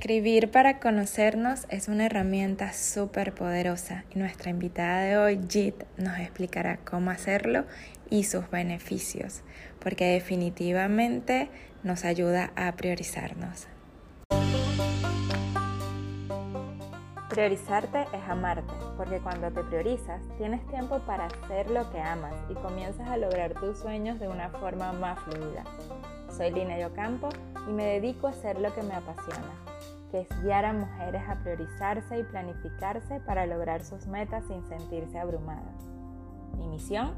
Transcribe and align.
Escribir 0.00 0.50
para 0.50 0.80
conocernos 0.80 1.66
es 1.68 1.88
una 1.88 2.06
herramienta 2.06 2.72
súper 2.72 3.34
poderosa 3.34 4.06
y 4.14 4.18
nuestra 4.18 4.48
invitada 4.48 5.02
de 5.02 5.18
hoy, 5.18 5.40
Jit, 5.46 5.74
nos 5.98 6.18
explicará 6.18 6.78
cómo 6.78 7.10
hacerlo 7.10 7.66
y 8.08 8.24
sus 8.24 8.48
beneficios, 8.48 9.42
porque 9.78 10.06
definitivamente 10.06 11.50
nos 11.82 12.06
ayuda 12.06 12.50
a 12.56 12.72
priorizarnos. 12.76 13.68
Priorizarte 17.28 18.00
es 18.14 18.26
amarte, 18.26 18.72
porque 18.96 19.18
cuando 19.18 19.50
te 19.50 19.62
priorizas 19.64 20.22
tienes 20.38 20.66
tiempo 20.68 21.00
para 21.00 21.26
hacer 21.26 21.70
lo 21.70 21.92
que 21.92 22.00
amas 22.00 22.32
y 22.48 22.54
comienzas 22.54 23.06
a 23.06 23.18
lograr 23.18 23.52
tus 23.52 23.76
sueños 23.76 24.18
de 24.18 24.28
una 24.28 24.48
forma 24.48 24.94
más 24.94 25.18
fluida. 25.24 25.62
Soy 26.34 26.52
Lina 26.52 26.78
Yocampo 26.78 27.28
y 27.68 27.72
me 27.72 27.84
dedico 27.84 28.28
a 28.28 28.30
hacer 28.30 28.60
lo 28.60 28.74
que 28.74 28.82
me 28.82 28.94
apasiona, 28.94 29.52
que 30.10 30.20
es 30.22 30.42
guiar 30.42 30.64
a 30.64 30.72
mujeres 30.72 31.22
a 31.28 31.36
priorizarse 31.42 32.18
y 32.18 32.24
planificarse 32.24 33.20
para 33.20 33.46
lograr 33.46 33.84
sus 33.84 34.06
metas 34.06 34.44
sin 34.46 34.64
sentirse 34.66 35.18
abrumadas. 35.18 35.86
Mi 36.56 36.66
misión, 36.66 37.14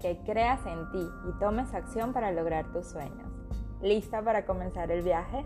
que 0.00 0.18
creas 0.24 0.64
en 0.66 0.90
ti 0.90 1.06
y 1.28 1.38
tomes 1.38 1.72
acción 1.74 2.12
para 2.12 2.32
lograr 2.32 2.72
tus 2.72 2.88
sueños. 2.88 3.30
¿Lista 3.82 4.22
para 4.22 4.44
comenzar 4.44 4.90
el 4.90 5.02
viaje? 5.02 5.44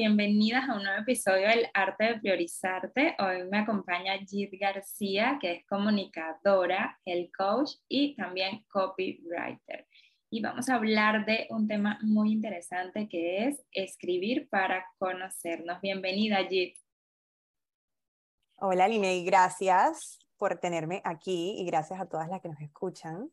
bienvenidas 0.00 0.66
a 0.66 0.76
un 0.76 0.84
nuevo 0.84 1.02
episodio 1.02 1.48
del 1.48 1.66
Arte 1.74 2.04
de 2.04 2.20
Priorizarte. 2.20 3.16
Hoy 3.18 3.44
me 3.50 3.58
acompaña 3.58 4.16
Jit 4.18 4.50
García, 4.58 5.38
que 5.40 5.52
es 5.52 5.66
comunicadora, 5.66 6.98
el 7.04 7.30
coach 7.36 7.72
y 7.86 8.16
también 8.16 8.64
copywriter. 8.68 9.86
Y 10.30 10.40
vamos 10.40 10.68
a 10.68 10.76
hablar 10.76 11.26
de 11.26 11.48
un 11.50 11.66
tema 11.66 11.98
muy 12.02 12.32
interesante 12.32 13.08
que 13.08 13.48
es 13.48 13.62
escribir 13.72 14.48
para 14.48 14.86
conocernos. 14.98 15.80
Bienvenida, 15.80 16.38
Jit. 16.48 16.76
Hola, 18.56 18.88
y 18.88 19.24
gracias 19.24 20.20
por 20.36 20.58
tenerme 20.58 21.02
aquí 21.04 21.56
y 21.58 21.66
gracias 21.66 22.00
a 22.00 22.06
todas 22.06 22.28
las 22.28 22.40
que 22.40 22.48
nos 22.48 22.60
escuchan. 22.60 23.30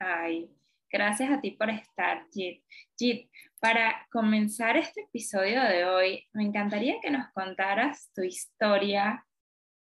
Ay, 0.00 0.50
Gracias 0.94 1.28
a 1.28 1.40
ti 1.40 1.50
por 1.50 1.70
estar, 1.70 2.24
Jit. 2.32 2.62
Jit, 2.96 3.28
para 3.58 4.06
comenzar 4.12 4.76
este 4.76 5.00
episodio 5.00 5.60
de 5.64 5.86
hoy, 5.86 6.24
me 6.32 6.44
encantaría 6.44 7.00
que 7.02 7.10
nos 7.10 7.32
contaras 7.32 8.12
tu 8.14 8.22
historia 8.22 9.26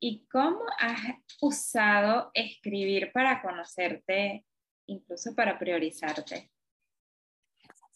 y 0.02 0.28
cómo 0.28 0.66
has 0.78 1.00
usado 1.40 2.30
escribir 2.34 3.14
para 3.14 3.42
conocerte, 3.42 4.44
incluso 4.88 5.34
para 5.36 5.58
priorizarte. 5.58 6.52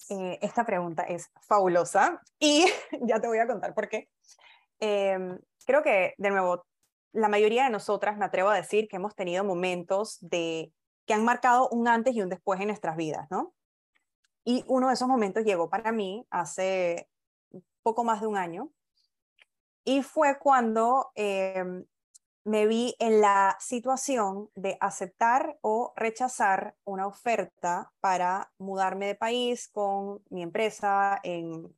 Eh, 0.09 0.39
esta 0.41 0.65
pregunta 0.65 1.03
es 1.03 1.29
fabulosa 1.41 2.21
y 2.39 2.65
ya 3.01 3.19
te 3.19 3.27
voy 3.27 3.39
a 3.39 3.47
contar 3.47 3.73
por 3.73 3.89
qué. 3.89 4.09
Em, 4.79 5.39
creo 5.65 5.83
que, 5.83 6.13
de 6.17 6.29
nuevo, 6.29 6.65
la 7.13 7.27
mayoría 7.27 7.65
de 7.65 7.69
nosotras, 7.69 8.17
me 8.17 8.25
atrevo 8.25 8.49
a 8.49 8.55
decir, 8.55 8.87
que 8.87 8.97
hemos 8.97 9.15
tenido 9.15 9.43
momentos 9.43 10.17
de 10.21 10.73
que 11.05 11.13
han 11.13 11.25
marcado 11.25 11.69
un 11.69 11.87
antes 11.87 12.15
y 12.15 12.21
un 12.21 12.29
después 12.29 12.59
en 12.59 12.67
nuestras 12.67 12.95
vidas, 12.95 13.27
¿no? 13.29 13.53
Y 14.43 14.63
uno 14.67 14.87
de 14.87 14.93
esos 14.93 15.07
momentos 15.07 15.43
llegó 15.43 15.69
para 15.69 15.91
mí 15.91 16.25
hace 16.29 17.07
poco 17.83 18.03
más 18.03 18.21
de 18.21 18.27
un 18.27 18.37
año 18.37 18.71
y 19.83 20.03
fue 20.03 20.37
cuando 20.39 21.11
em, 21.15 21.85
me 22.43 22.65
vi 22.65 22.95
en 22.99 23.21
la 23.21 23.55
situación 23.59 24.49
de 24.55 24.77
aceptar 24.79 25.57
o 25.61 25.93
rechazar 25.95 26.75
una 26.83 27.07
oferta 27.07 27.91
para 27.99 28.51
mudarme 28.57 29.07
de 29.07 29.15
país 29.15 29.69
con 29.69 30.23
mi 30.29 30.41
empresa. 30.41 31.19
En, 31.23 31.75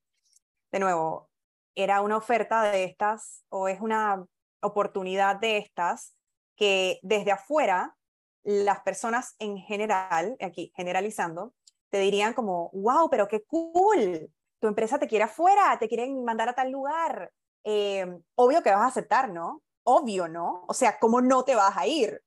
de 0.71 0.79
nuevo, 0.79 1.29
era 1.75 2.01
una 2.01 2.17
oferta 2.17 2.63
de 2.63 2.85
estas 2.85 3.43
o 3.49 3.67
es 3.67 3.81
una 3.81 4.25
oportunidad 4.61 5.35
de 5.35 5.57
estas 5.57 6.15
que 6.55 6.99
desde 7.01 7.31
afuera 7.31 7.95
las 8.43 8.81
personas 8.81 9.35
en 9.39 9.57
general, 9.57 10.37
aquí 10.39 10.71
generalizando, 10.75 11.53
te 11.89 11.99
dirían 11.99 12.33
como, 12.33 12.69
wow, 12.73 13.09
pero 13.09 13.27
qué 13.27 13.43
cool, 13.43 14.31
tu 14.59 14.67
empresa 14.67 14.97
te 14.97 15.07
quiere 15.07 15.25
afuera, 15.25 15.77
te 15.79 15.87
quieren 15.87 16.23
mandar 16.23 16.49
a 16.49 16.55
tal 16.55 16.71
lugar. 16.71 17.31
Em, 17.63 18.21
obvio 18.35 18.63
que 18.63 18.71
vas 18.71 18.81
a 18.81 18.87
aceptar, 18.87 19.29
¿no? 19.29 19.61
Obvio, 19.83 20.27
¿no? 20.27 20.65
O 20.67 20.73
sea, 20.73 20.97
¿cómo 20.99 21.21
no 21.21 21.43
te 21.43 21.55
vas 21.55 21.75
a 21.77 21.87
ir? 21.87 22.23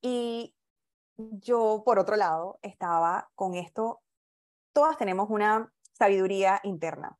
Y 0.00 0.54
yo, 1.16 1.82
por 1.84 1.98
otro 1.98 2.16
lado, 2.16 2.58
estaba 2.62 3.30
con 3.34 3.54
esto, 3.54 4.02
todas 4.72 4.96
tenemos 4.96 5.30
una 5.30 5.72
sabiduría 5.92 6.60
interna, 6.62 7.18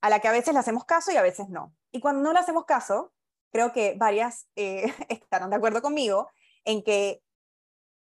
a 0.00 0.10
la 0.10 0.20
que 0.20 0.28
a 0.28 0.32
veces 0.32 0.52
le 0.52 0.60
hacemos 0.60 0.84
caso 0.84 1.10
y 1.10 1.16
a 1.16 1.22
veces 1.22 1.48
no. 1.48 1.74
Y 1.90 2.00
cuando 2.00 2.22
no 2.22 2.32
le 2.32 2.40
hacemos 2.40 2.64
caso, 2.66 3.12
creo 3.50 3.72
que 3.72 3.94
varias 3.96 4.48
eh, 4.56 4.92
estarán 5.08 5.50
de 5.50 5.56
acuerdo 5.56 5.80
conmigo, 5.80 6.30
en 6.64 6.82
que 6.82 7.22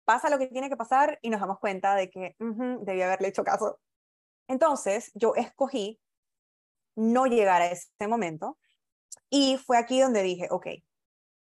pasa 0.06 0.30
lo 0.30 0.38
que 0.38 0.48
tiene 0.48 0.70
que 0.70 0.78
pasar 0.78 1.18
y 1.22 1.30
nos 1.30 1.40
damos 1.40 1.60
cuenta 1.60 1.96
de 1.96 2.10
que 2.10 2.36
debí 2.38 3.02
haberle 3.02 3.30
hecho 3.30 3.44
caso. 3.44 3.80
Entonces, 4.48 5.12
yo 5.16 5.34
escogí 5.36 6.00
no 6.96 7.26
llegar 7.26 7.62
a 7.62 7.72
ese 7.72 8.08
momento 8.08 8.58
y 9.30 9.58
fue 9.58 9.78
aquí 9.78 10.00
donde 10.00 10.24
dije, 10.24 10.48
ok, 10.50 10.68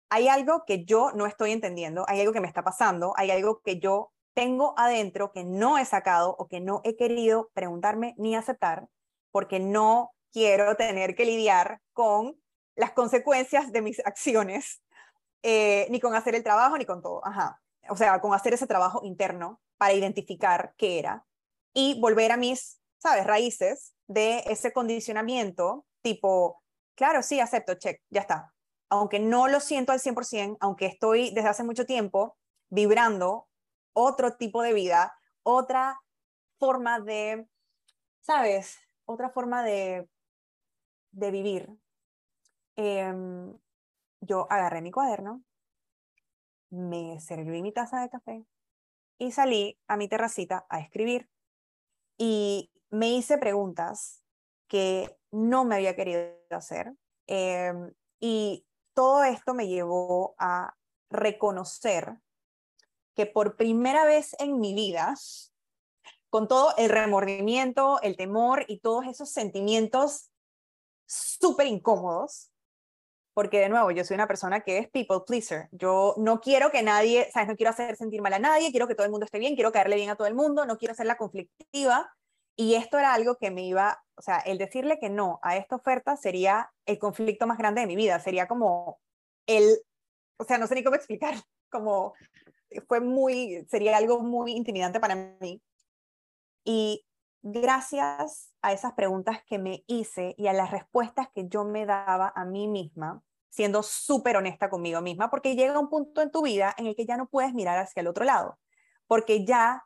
hay 0.10 0.28
algo 0.28 0.64
que 0.66 0.86
yo 0.86 1.12
no 1.14 1.26
estoy 1.26 1.52
entendiendo, 1.52 2.06
hay 2.08 2.22
algo 2.22 2.34
que 2.34 2.42
me 2.42 2.48
está 2.48 2.64
pasando, 2.64 3.14
hay 3.18 3.32
algo 3.32 3.62
que 3.62 3.80
yo 3.80 4.12
tengo 4.34 4.74
adentro 4.78 5.32
que 5.32 5.44
no 5.44 5.78
he 5.78 5.86
sacado 5.86 6.36
o 6.38 6.48
que 6.48 6.60
no 6.60 6.82
he 6.84 6.96
querido 6.96 7.50
preguntarme 7.54 8.14
ni 8.18 8.36
aceptar 8.36 8.88
porque 9.32 9.60
no 9.60 10.12
quiero 10.32 10.76
tener 10.76 11.16
que 11.16 11.26
lidiar 11.26 11.82
con 11.94 12.36
las 12.76 12.92
consecuencias 12.92 13.72
de 13.72 13.82
mis 13.82 14.00
acciones 14.06 14.82
eh, 15.44 15.88
ni 15.90 16.00
con 16.00 16.16
hacer 16.16 16.36
el 16.36 16.44
trabajo, 16.44 16.78
ni 16.78 16.86
con 16.86 17.02
todo. 17.02 17.22
O 17.90 17.96
sea, 17.96 18.20
con 18.20 18.34
hacer 18.34 18.54
ese 18.54 18.68
trabajo 18.68 19.02
interno 19.04 19.62
para 19.78 19.94
identificar 19.94 20.74
qué 20.78 21.00
era 21.00 21.26
y 21.74 22.00
volver 22.00 22.32
a 22.32 22.38
mis, 22.38 22.80
¿sabes?, 22.98 23.26
raíces 23.26 23.94
de 24.08 24.40
ese 24.48 24.74
condicionamiento 24.74 25.86
tipo, 26.02 26.64
claro, 26.96 27.22
sí, 27.22 27.40
acepto, 27.40 27.76
check, 27.76 28.02
ya 28.10 28.22
está. 28.22 28.54
Aunque 28.90 29.20
no 29.20 29.48
lo 29.48 29.60
siento 29.60 29.92
al 29.92 30.00
100%, 30.00 30.58
aunque 30.60 30.86
estoy 30.86 31.32
desde 31.32 31.50
hace 31.50 31.64
mucho 31.64 31.86
tiempo 31.86 32.38
vibrando 32.70 33.48
otro 33.94 34.36
tipo 34.36 34.62
de 34.62 34.74
vida, 34.74 35.18
otra 35.44 36.00
forma 36.60 37.00
de, 37.00 37.48
¿sabes? 38.22 38.78
Otra 39.06 39.30
forma 39.30 39.64
de, 39.64 40.08
de 41.12 41.32
vivir. 41.32 41.70
Eh, 42.76 43.14
yo 44.22 44.48
agarré 44.50 44.82
mi 44.82 44.92
cuaderno, 44.92 45.44
me 46.70 47.20
serví 47.20 47.62
mi 47.62 47.72
taza 47.72 48.02
de 48.02 48.10
café 48.10 48.46
y 49.18 49.32
salí 49.32 49.80
a 49.88 49.98
mi 49.98 50.08
terracita 50.08 50.66
a 50.70 50.80
escribir. 50.80 51.30
Y 52.18 52.72
me 52.90 53.10
hice 53.14 53.38
preguntas 53.38 54.25
que 54.68 55.18
no 55.32 55.66
me 55.66 55.76
había 55.76 55.96
querido 55.96 56.32
hacer. 56.52 56.94
Em, 57.28 57.94
y 58.20 58.66
todo 58.94 59.24
esto 59.24 59.54
me 59.54 59.68
llevó 59.68 60.36
a 60.38 60.76
reconocer 61.10 62.18
que 63.16 63.26
por 63.26 63.56
primera 63.56 64.06
vez 64.06 64.36
en 64.40 64.60
mi 64.60 64.74
vida, 64.74 65.16
con 66.30 66.48
todo 66.48 66.74
el 66.78 66.90
remordimiento, 66.90 68.00
el 68.02 68.18
temor 68.18 68.66
y 68.68 68.80
todos 68.80 69.06
esos 69.06 69.30
sentimientos 69.32 70.32
súper 71.06 71.68
incómodos, 71.68 72.52
porque 73.34 73.60
de 73.60 73.70
nuevo, 73.70 73.92
yo 73.92 74.04
soy 74.06 74.16
una 74.16 74.28
persona 74.28 74.62
que 74.62 74.78
es 74.78 74.90
people 74.90 75.20
pleaser. 75.28 75.68
Yo 75.72 76.16
no 76.18 76.40
quiero 76.40 76.72
que 76.72 76.84
nadie, 76.84 77.30
¿sabes? 77.34 77.50
No 77.50 77.58
quiero 77.58 77.70
hacer 77.70 77.98
sentir 77.98 78.22
mal 78.22 78.34
a 78.34 78.40
nadie, 78.40 78.72
quiero 78.72 78.88
que 78.88 78.96
todo 78.96 79.06
el 79.06 79.12
mundo 79.12 79.26
esté 79.26 79.40
bien, 79.40 79.56
quiero 79.56 79.74
caerle 79.74 79.98
bien 79.98 80.10
a 80.10 80.16
todo 80.16 80.28
el 80.28 80.36
mundo, 80.36 80.66
no 80.66 80.78
quiero 80.78 80.96
ser 80.96 81.06
la 81.06 81.18
conflictiva. 81.18 82.10
Y 82.56 82.76
esto 82.76 82.98
era 82.98 83.14
algo 83.14 83.36
que 83.38 83.52
me 83.52 83.66
iba, 83.66 84.04
o 84.16 84.22
sea, 84.22 84.40
el 84.40 84.58
decirle 84.58 84.98
que 85.00 85.10
no 85.10 85.40
a 85.44 85.58
esta 85.58 85.76
oferta 85.76 86.16
sería 86.16 86.72
el 86.86 87.00
conflicto 87.00 87.48
más 87.48 87.58
grande 87.58 87.82
de 87.82 87.88
mi 87.88 87.96
vida, 87.96 88.20
sería 88.20 88.48
como 88.48 89.00
el, 89.46 89.78
o 90.38 90.46
sea, 90.46 90.58
no 90.58 90.68
sé 90.68 90.76
ni 90.76 90.84
cómo 90.84 90.96
explicar, 90.96 91.36
como 91.70 92.14
fue 92.88 93.02
muy, 93.02 93.66
sería 93.70 93.98
algo 93.98 94.22
muy 94.22 94.54
intimidante 94.54 95.00
para 95.00 95.16
mí. 95.16 95.62
Y 96.64 97.06
gracias 97.42 98.54
a 98.62 98.74
esas 98.74 98.94
preguntas 98.94 99.40
que 99.46 99.60
me 99.60 99.84
hice 99.88 100.34
y 100.38 100.48
a 100.48 100.54
las 100.54 100.72
respuestas 100.72 101.28
que 101.34 101.48
yo 101.48 101.64
me 101.64 101.86
daba 101.86 102.34
a 102.36 102.46
mí 102.46 102.68
misma, 102.68 103.22
siendo 103.50 103.84
súper 103.84 104.38
honesta 104.38 104.70
conmigo 104.70 105.02
misma, 105.02 105.30
porque 105.30 105.56
llega 105.56 105.80
un 105.80 105.90
punto 105.90 106.22
en 106.22 106.32
tu 106.32 106.42
vida 106.42 106.74
en 106.78 106.88
el 106.88 106.96
que 106.96 107.06
ya 107.06 107.18
no 107.18 107.28
puedes 107.28 107.54
mirar 107.54 107.78
hacia 107.78 108.00
el 108.00 108.08
otro 108.08 108.26
lado, 108.26 108.58
porque 109.08 109.46
ya 109.46 109.86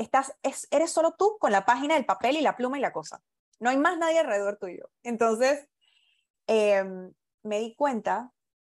estás, 0.00 0.36
eres 0.42 0.90
solo 0.90 1.14
tú 1.18 1.36
con 1.38 1.52
la 1.52 1.64
página, 1.64 1.96
el 1.96 2.06
papel 2.06 2.36
y 2.36 2.40
la 2.40 2.56
pluma 2.56 2.78
y 2.78 2.80
la 2.80 2.92
cosa. 2.92 3.22
No 3.58 3.70
hay 3.70 3.76
más 3.76 3.98
nadie 3.98 4.18
alrededor 4.18 4.56
tuyo. 4.56 4.90
Entonces, 5.02 5.68
em, 6.46 7.12
me 7.42 7.60
di 7.60 7.74
cuenta 7.74 8.32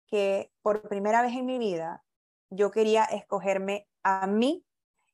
que 0.07 0.53
por 0.63 0.89
primera 0.89 1.23
vez 1.23 1.35
en 1.35 1.47
mi 1.47 1.59
vida 1.59 2.05
yo 2.51 2.71
quería 2.71 3.05
escogerme 3.05 3.89
a 4.03 4.27
mí 4.27 4.65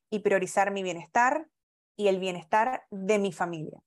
y 0.09 0.19
priorizar 0.19 0.71
mi 0.71 0.83
bienestar, 0.83 1.47
y 2.01 2.07
el 2.07 2.19
bienestar 2.19 2.85
de 2.89 3.19
mi 3.19 3.31
familia. 3.31 3.79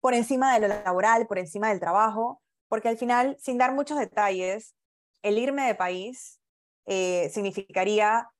Por 0.00 0.14
encima 0.14 0.54
de 0.54 0.60
lo 0.60 0.68
laboral, 0.68 1.26
por 1.26 1.38
encima 1.38 1.68
del 1.68 1.80
trabajo, 1.80 2.40
porque 2.68 2.88
al 2.88 2.96
final, 2.96 3.36
sin 3.40 3.58
dar 3.58 3.74
muchos 3.74 3.98
detalles, 3.98 4.74
el 5.22 5.38
irme 5.38 5.66
de 5.66 5.74
país 5.74 6.40
eh, 6.86 7.28
significaría 7.30 8.30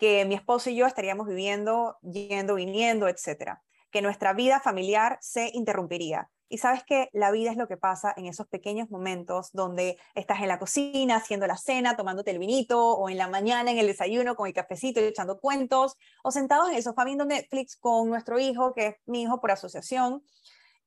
que 0.00 0.24
mi 0.24 0.34
esposo 0.34 0.70
y 0.70 0.76
yo 0.76 0.86
estaríamos 0.86 1.28
viviendo, 1.28 1.98
yendo, 2.00 2.54
viniendo, 2.54 3.06
etcétera, 3.06 3.62
que 3.90 4.00
nuestra 4.00 4.32
vida 4.32 4.58
familiar 4.58 5.18
se 5.20 5.50
interrumpiría. 5.52 6.30
Y 6.48 6.56
sabes 6.56 6.82
que 6.84 7.10
la 7.12 7.30
vida 7.30 7.50
es 7.50 7.58
lo 7.58 7.68
que 7.68 7.76
pasa 7.76 8.14
en 8.16 8.24
esos 8.24 8.48
pequeños 8.48 8.90
momentos 8.90 9.50
donde 9.52 9.98
estás 10.14 10.40
en 10.40 10.48
la 10.48 10.58
cocina 10.58 11.16
haciendo 11.16 11.46
la 11.46 11.58
cena, 11.58 11.96
tomándote 11.96 12.30
el 12.30 12.38
vinito, 12.38 12.92
o 12.92 13.10
en 13.10 13.18
la 13.18 13.28
mañana 13.28 13.70
en 13.70 13.76
el 13.76 13.88
desayuno 13.88 14.36
con 14.36 14.46
el 14.46 14.54
cafecito 14.54 15.00
y 15.00 15.04
echando 15.04 15.38
cuentos, 15.38 15.98
o 16.24 16.30
sentados 16.30 16.70
en 16.70 16.76
el 16.76 16.82
sofá 16.82 17.04
viendo 17.04 17.26
Netflix 17.26 17.76
con 17.76 18.08
nuestro 18.08 18.38
hijo, 18.38 18.72
que 18.72 18.86
es 18.86 18.94
mi 19.04 19.20
hijo 19.20 19.38
por 19.38 19.50
asociación, 19.50 20.22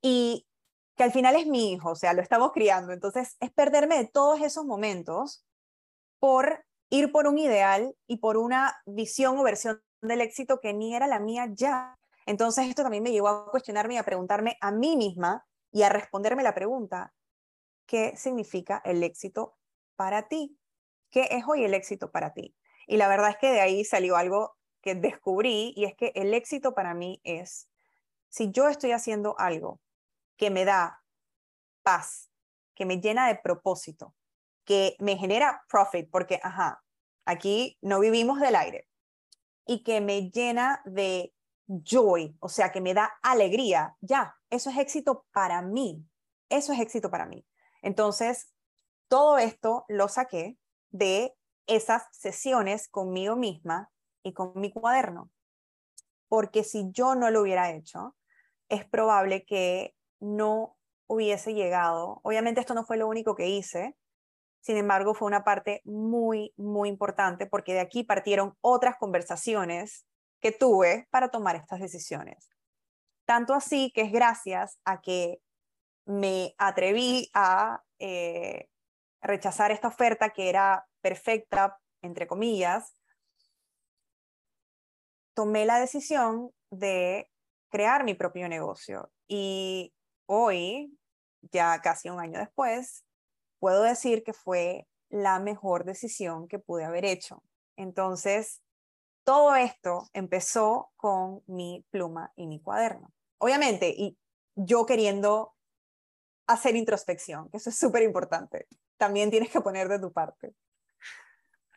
y 0.02 0.48
que 0.96 1.04
al 1.04 1.12
final 1.12 1.36
es 1.36 1.46
mi 1.46 1.72
hijo, 1.72 1.92
o 1.92 1.96
sea, 1.96 2.14
lo 2.14 2.24
estamos 2.24 2.52
criando. 2.52 2.92
Entonces, 2.94 3.38
es 3.40 3.52
perderme 3.52 3.98
de 3.98 4.08
todos 4.08 4.42
esos 4.42 4.66
momentos 4.66 5.46
por 6.18 6.66
ir 6.94 7.12
por 7.12 7.26
un 7.26 7.40
ideal 7.40 7.96
y 8.06 8.18
por 8.18 8.38
una 8.38 8.80
visión 8.86 9.40
o 9.40 9.44
versión 9.44 9.82
del 10.04 10.22
éxito 10.22 10.60
que 10.60 10.74
ni 10.74 10.96
era 10.96 11.08
la 11.08 11.20
mía 11.20 11.48
ya. 11.52 11.98
Entonces, 12.28 12.68
esto 12.68 12.84
también 12.84 13.02
me 13.02 13.12
llevó 13.12 13.30
a 13.30 13.50
cuestionarme 13.50 13.96
y 13.96 13.98
a 13.98 14.04
preguntarme 14.04 14.58
a 14.62 14.72
mí 14.72 14.96
misma 14.96 15.44
y 15.72 15.82
a 15.82 15.90
responderme 15.90 16.44
la 16.44 16.54
pregunta, 16.54 17.12
¿qué 17.88 18.16
significa 18.16 18.80
el 18.86 19.02
éxito 19.02 19.58
para 19.96 20.28
ti? 20.28 20.60
¿Qué 21.10 21.30
es 21.32 21.44
hoy 21.48 21.64
el 21.64 21.74
éxito 21.74 22.12
para 22.12 22.32
ti? 22.32 22.56
Y 22.86 22.98
la 22.98 23.08
verdad 23.08 23.32
es 23.32 23.38
que 23.38 23.52
de 23.52 23.62
ahí 23.62 23.84
salió 23.84 24.16
algo 24.16 24.56
que 24.80 24.94
descubrí 24.94 25.74
y 25.76 25.86
es 25.86 25.96
que 25.96 26.12
el 26.14 26.32
éxito 26.36 26.76
para 26.76 26.94
mí 26.94 27.20
es 27.24 27.72
si 28.30 28.52
yo 28.52 28.68
estoy 28.68 28.92
haciendo 28.92 29.34
algo 29.40 29.82
que 30.38 30.52
me 30.52 30.64
da 30.64 31.02
paz, 31.82 32.30
que 32.76 32.86
me 32.86 33.02
llena 33.02 33.28
de 33.28 33.36
propósito, 33.36 34.14
que 34.64 34.96
me 35.00 35.18
genera 35.18 35.64
profit, 35.70 36.10
porque, 36.12 36.40
ajá, 36.44 36.83
aquí 37.26 37.78
no 37.82 38.00
vivimos 38.00 38.40
del 38.40 38.56
aire, 38.56 38.88
y 39.66 39.84
que 39.84 40.02
me 40.02 40.30
llena 40.30 40.82
de 40.86 41.34
joy, 41.68 42.36
o 42.40 42.50
sea, 42.50 42.72
que 42.72 42.82
me 42.82 42.94
da 42.94 43.14
alegría, 43.22 43.96
ya, 44.02 44.36
eso 44.50 44.70
es 44.70 44.78
éxito 44.78 45.26
para 45.32 45.62
mí, 45.62 46.06
eso 46.50 46.74
es 46.74 46.80
éxito 46.80 47.10
para 47.10 47.26
mí. 47.26 47.46
Entonces, 47.82 48.54
todo 49.08 49.38
esto 49.38 49.86
lo 49.88 50.08
saqué 50.08 50.58
de 50.92 51.36
esas 51.68 52.04
sesiones 52.12 52.90
conmigo 52.90 53.36
misma 53.36 53.90
y 54.22 54.34
con 54.34 54.54
mi 54.56 54.72
cuaderno, 54.72 55.32
porque 56.28 56.64
si 56.64 56.92
yo 56.92 57.16
no 57.16 57.30
lo 57.30 57.42
hubiera 57.42 57.72
hecho, 57.72 58.16
es 58.70 58.86
probable 58.86 59.46
que 59.46 59.96
no 60.20 60.78
hubiese 61.08 61.54
llegado. 61.54 62.22
Obviamente 62.24 62.60
esto 62.60 62.74
no 62.74 62.86
fue 62.86 62.98
lo 62.98 63.08
único 63.08 63.36
que 63.36 63.50
hice, 63.50 63.96
sin 64.64 64.78
embargo 64.78 65.14
fue 65.14 65.28
una 65.28 65.44
parte 65.44 65.82
muy, 65.84 66.54
muy 66.56 66.88
importante 66.88 67.46
porque 67.46 67.74
de 67.74 67.82
aquí 67.82 68.04
partieron 68.04 68.56
otras 68.62 68.96
conversaciones 68.98 70.06
que 70.40 70.54
tuve 70.54 71.08
para 71.12 71.30
tomar 71.30 71.58
estas 71.58 71.82
decisiones. 71.82 72.50
Tanto 73.26 73.54
así 73.54 73.92
que 73.94 74.02
es 74.02 74.12
gracias 74.12 74.80
a 74.86 75.02
que 75.02 75.40
me 76.06 76.56
atreví 76.58 77.30
a 77.34 77.84
eh, 78.00 78.70
rechazar 79.22 79.72
esta 79.72 79.90
oferta 79.90 80.30
que 80.30 80.48
era 80.50 80.88
perfecta, 81.02 81.78
entre 82.02 82.26
comillas, 82.26 82.96
tomé 85.34 85.66
la 85.66 85.80
decisión 85.80 86.52
de 86.72 87.30
crear 87.70 88.06
mi 88.06 88.14
propio 88.14 88.48
negocio. 88.48 89.12
Y 89.28 89.94
hoy, 90.26 90.98
ya 91.52 91.82
casi 91.82 92.10
un 92.10 92.20
año 92.20 92.40
después, 92.40 93.04
puedo 93.64 93.84
decir 93.84 94.26
que 94.26 94.34
fue 94.34 94.90
la 95.10 95.40
mejor 95.40 95.86
decisión 95.86 96.50
que 96.50 96.60
pude 96.60 96.84
haber 96.84 97.06
hecho. 97.06 97.42
Entonces, 97.78 98.62
todo 99.24 99.56
esto 99.56 100.10
empezó 100.12 100.92
con 100.98 101.44
mi 101.48 101.86
pluma 101.90 102.34
y 102.36 102.46
mi 102.46 102.60
cuaderno. 102.60 103.14
Obviamente, 103.38 103.88
y 103.88 104.18
yo 104.56 104.86
queriendo 104.86 105.54
hacer 106.46 106.76
introspección, 106.76 107.50
que 107.50 107.56
eso 107.56 107.70
es 107.70 107.80
súper 107.80 108.04
importante. 108.04 108.68
También 108.98 109.32
tienes 109.32 109.50
que 109.50 109.62
poner 109.62 109.88
de 109.88 110.00
tu 110.00 110.12
parte. 110.12 110.54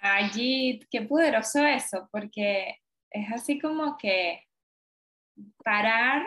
Allí, 0.00 0.80
qué 0.90 1.02
poderoso 1.02 1.64
eso, 1.64 2.08
porque 2.10 2.80
es 3.10 3.32
así 3.32 3.60
como 3.60 3.96
que 3.96 4.42
parar 5.62 6.26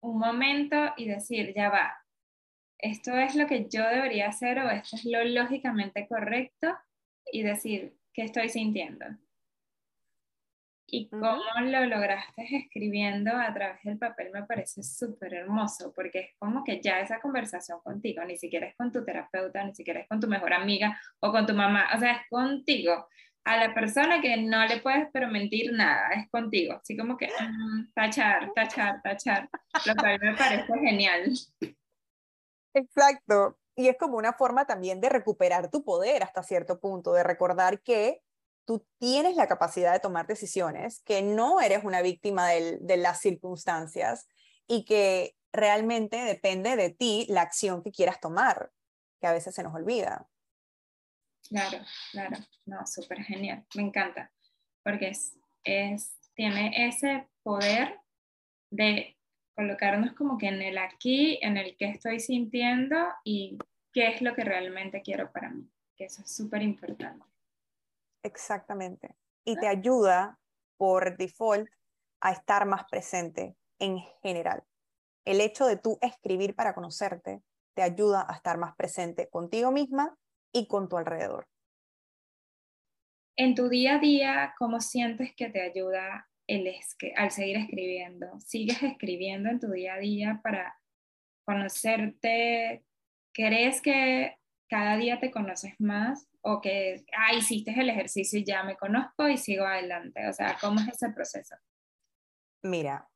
un 0.00 0.16
momento 0.16 0.76
y 0.96 1.08
decir, 1.08 1.52
ya 1.56 1.70
va, 1.70 1.92
esto 2.78 3.16
es 3.16 3.34
lo 3.34 3.46
que 3.46 3.68
yo 3.68 3.86
debería 3.86 4.28
hacer 4.28 4.58
o 4.58 4.70
esto 4.70 4.96
es 4.96 5.04
lo 5.04 5.24
lógicamente 5.24 6.06
correcto 6.08 6.76
y 7.30 7.42
decir 7.42 7.96
qué 8.12 8.22
estoy 8.22 8.48
sintiendo. 8.48 9.06
Y 10.90 11.10
cómo 11.10 11.42
lo 11.60 11.84
lograste 11.84 12.46
escribiendo 12.50 13.36
a 13.36 13.52
través 13.52 13.82
del 13.82 13.98
papel 13.98 14.30
me 14.32 14.44
parece 14.44 14.82
súper 14.82 15.34
hermoso, 15.34 15.92
porque 15.94 16.20
es 16.20 16.30
como 16.38 16.64
que 16.64 16.80
ya 16.80 17.00
esa 17.00 17.20
conversación 17.20 17.80
contigo, 17.80 18.24
ni 18.24 18.38
siquiera 18.38 18.66
es 18.66 18.74
con 18.74 18.90
tu 18.90 19.04
terapeuta, 19.04 19.62
ni 19.64 19.74
siquiera 19.74 20.00
es 20.00 20.08
con 20.08 20.18
tu 20.18 20.28
mejor 20.28 20.54
amiga 20.54 20.98
o 21.20 21.30
con 21.30 21.46
tu 21.46 21.52
mamá, 21.52 21.88
o 21.94 21.98
sea, 21.98 22.12
es 22.12 22.28
contigo 22.30 23.06
a 23.44 23.56
la 23.56 23.74
persona 23.74 24.20
que 24.20 24.36
no 24.36 24.66
le 24.66 24.78
puedes 24.78 25.08
pero 25.12 25.28
mentir 25.28 25.72
nada, 25.72 26.10
es 26.10 26.30
contigo. 26.30 26.78
Así 26.80 26.96
como 26.96 27.16
que 27.16 27.28
mm, 27.28 27.92
tachar, 27.94 28.52
tachar, 28.54 29.00
tachar, 29.02 29.48
lo 29.86 29.94
cual 29.94 30.18
me 30.20 30.34
parece 30.36 30.72
genial. 30.80 31.32
Exacto. 32.78 33.58
Y 33.76 33.88
es 33.88 33.96
como 33.96 34.16
una 34.16 34.32
forma 34.32 34.66
también 34.66 35.00
de 35.00 35.08
recuperar 35.08 35.70
tu 35.70 35.84
poder 35.84 36.22
hasta 36.22 36.42
cierto 36.42 36.80
punto, 36.80 37.12
de 37.12 37.22
recordar 37.22 37.80
que 37.82 38.22
tú 38.64 38.86
tienes 38.98 39.36
la 39.36 39.48
capacidad 39.48 39.92
de 39.92 40.00
tomar 40.00 40.26
decisiones, 40.26 41.00
que 41.04 41.22
no 41.22 41.60
eres 41.60 41.84
una 41.84 42.02
víctima 42.02 42.48
de 42.48 42.96
las 42.96 43.20
circunstancias 43.20 44.28
y 44.66 44.84
que 44.84 45.36
realmente 45.52 46.16
depende 46.16 46.76
de 46.76 46.90
ti 46.90 47.26
la 47.30 47.42
acción 47.42 47.82
que 47.82 47.92
quieras 47.92 48.20
tomar, 48.20 48.70
que 49.20 49.26
a 49.26 49.32
veces 49.32 49.54
se 49.54 49.62
nos 49.62 49.74
olvida. 49.74 50.28
Claro, 51.48 51.78
claro, 52.12 52.36
no, 52.66 52.86
súper 52.86 53.22
genial, 53.22 53.64
me 53.74 53.82
encanta, 53.82 54.30
porque 54.84 55.08
es, 55.64 56.18
tiene 56.34 56.88
ese 56.88 57.26
poder 57.42 57.98
de 58.70 59.17
colocarnos 59.58 60.12
como 60.12 60.38
que 60.38 60.46
en 60.46 60.62
el 60.62 60.78
aquí, 60.78 61.36
en 61.42 61.56
el 61.56 61.76
que 61.76 61.86
estoy 61.86 62.20
sintiendo 62.20 62.96
y 63.24 63.58
qué 63.92 64.06
es 64.06 64.22
lo 64.22 64.32
que 64.32 64.44
realmente 64.44 65.02
quiero 65.02 65.32
para 65.32 65.50
mí, 65.50 65.68
que 65.96 66.04
eso 66.04 66.22
es 66.22 66.32
súper 66.32 66.62
importante. 66.62 67.26
Exactamente, 68.22 69.16
y 69.44 69.56
te 69.56 69.66
ayuda 69.66 70.38
por 70.76 71.16
default 71.16 71.68
a 72.20 72.30
estar 72.30 72.66
más 72.66 72.84
presente 72.88 73.56
en 73.80 73.98
general. 74.22 74.62
El 75.24 75.40
hecho 75.40 75.66
de 75.66 75.76
tú 75.76 75.98
escribir 76.02 76.54
para 76.54 76.72
conocerte 76.72 77.42
te 77.74 77.82
ayuda 77.82 78.24
a 78.28 78.34
estar 78.36 78.58
más 78.58 78.76
presente 78.76 79.28
contigo 79.28 79.72
misma 79.72 80.16
y 80.52 80.68
con 80.68 80.88
tu 80.88 80.96
alrededor. 80.98 81.48
En 83.34 83.56
tu 83.56 83.68
día 83.68 83.96
a 83.96 83.98
día, 83.98 84.54
¿cómo 84.56 84.80
sientes 84.80 85.34
que 85.34 85.50
te 85.50 85.62
ayuda 85.62 86.27
el 86.48 86.74
al 87.16 87.30
seguir 87.30 87.58
escribiendo? 87.58 88.40
¿Sigues 88.40 88.82
escribiendo 88.82 89.50
en 89.50 89.60
tu 89.60 89.70
día 89.70 89.94
a 89.94 89.98
día 89.98 90.40
para 90.42 90.76
conocerte? 91.46 92.84
¿Crees 93.32 93.80
que 93.80 94.36
cada 94.68 94.96
día 94.96 95.20
te 95.20 95.30
conoces 95.30 95.74
más 95.78 96.26
o 96.40 96.60
que, 96.60 97.04
ah, 97.16 97.34
hiciste 97.34 97.78
el 97.78 97.90
ejercicio 97.90 98.40
y 98.40 98.44
ya 98.44 98.64
me 98.64 98.76
conozco 98.76 99.28
y 99.28 99.36
sigo 99.36 99.64
adelante? 99.64 100.26
O 100.26 100.32
sea, 100.32 100.56
¿cómo 100.60 100.80
es 100.80 100.88
ese 100.88 101.10
proceso? 101.10 101.54
Mira, 102.62 103.08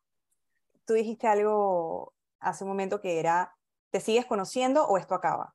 tú 0.87 0.95
dijiste 0.95 1.27
algo 1.27 2.15
hace 2.39 2.65
un 2.65 2.71
momento 2.71 3.01
que 3.01 3.19
era, 3.19 3.55
¿te 3.91 4.01
sigues 4.01 4.27
conociendo 4.27 4.87
o 4.87 4.99
esto 4.99 5.15
acaba? 5.15 5.55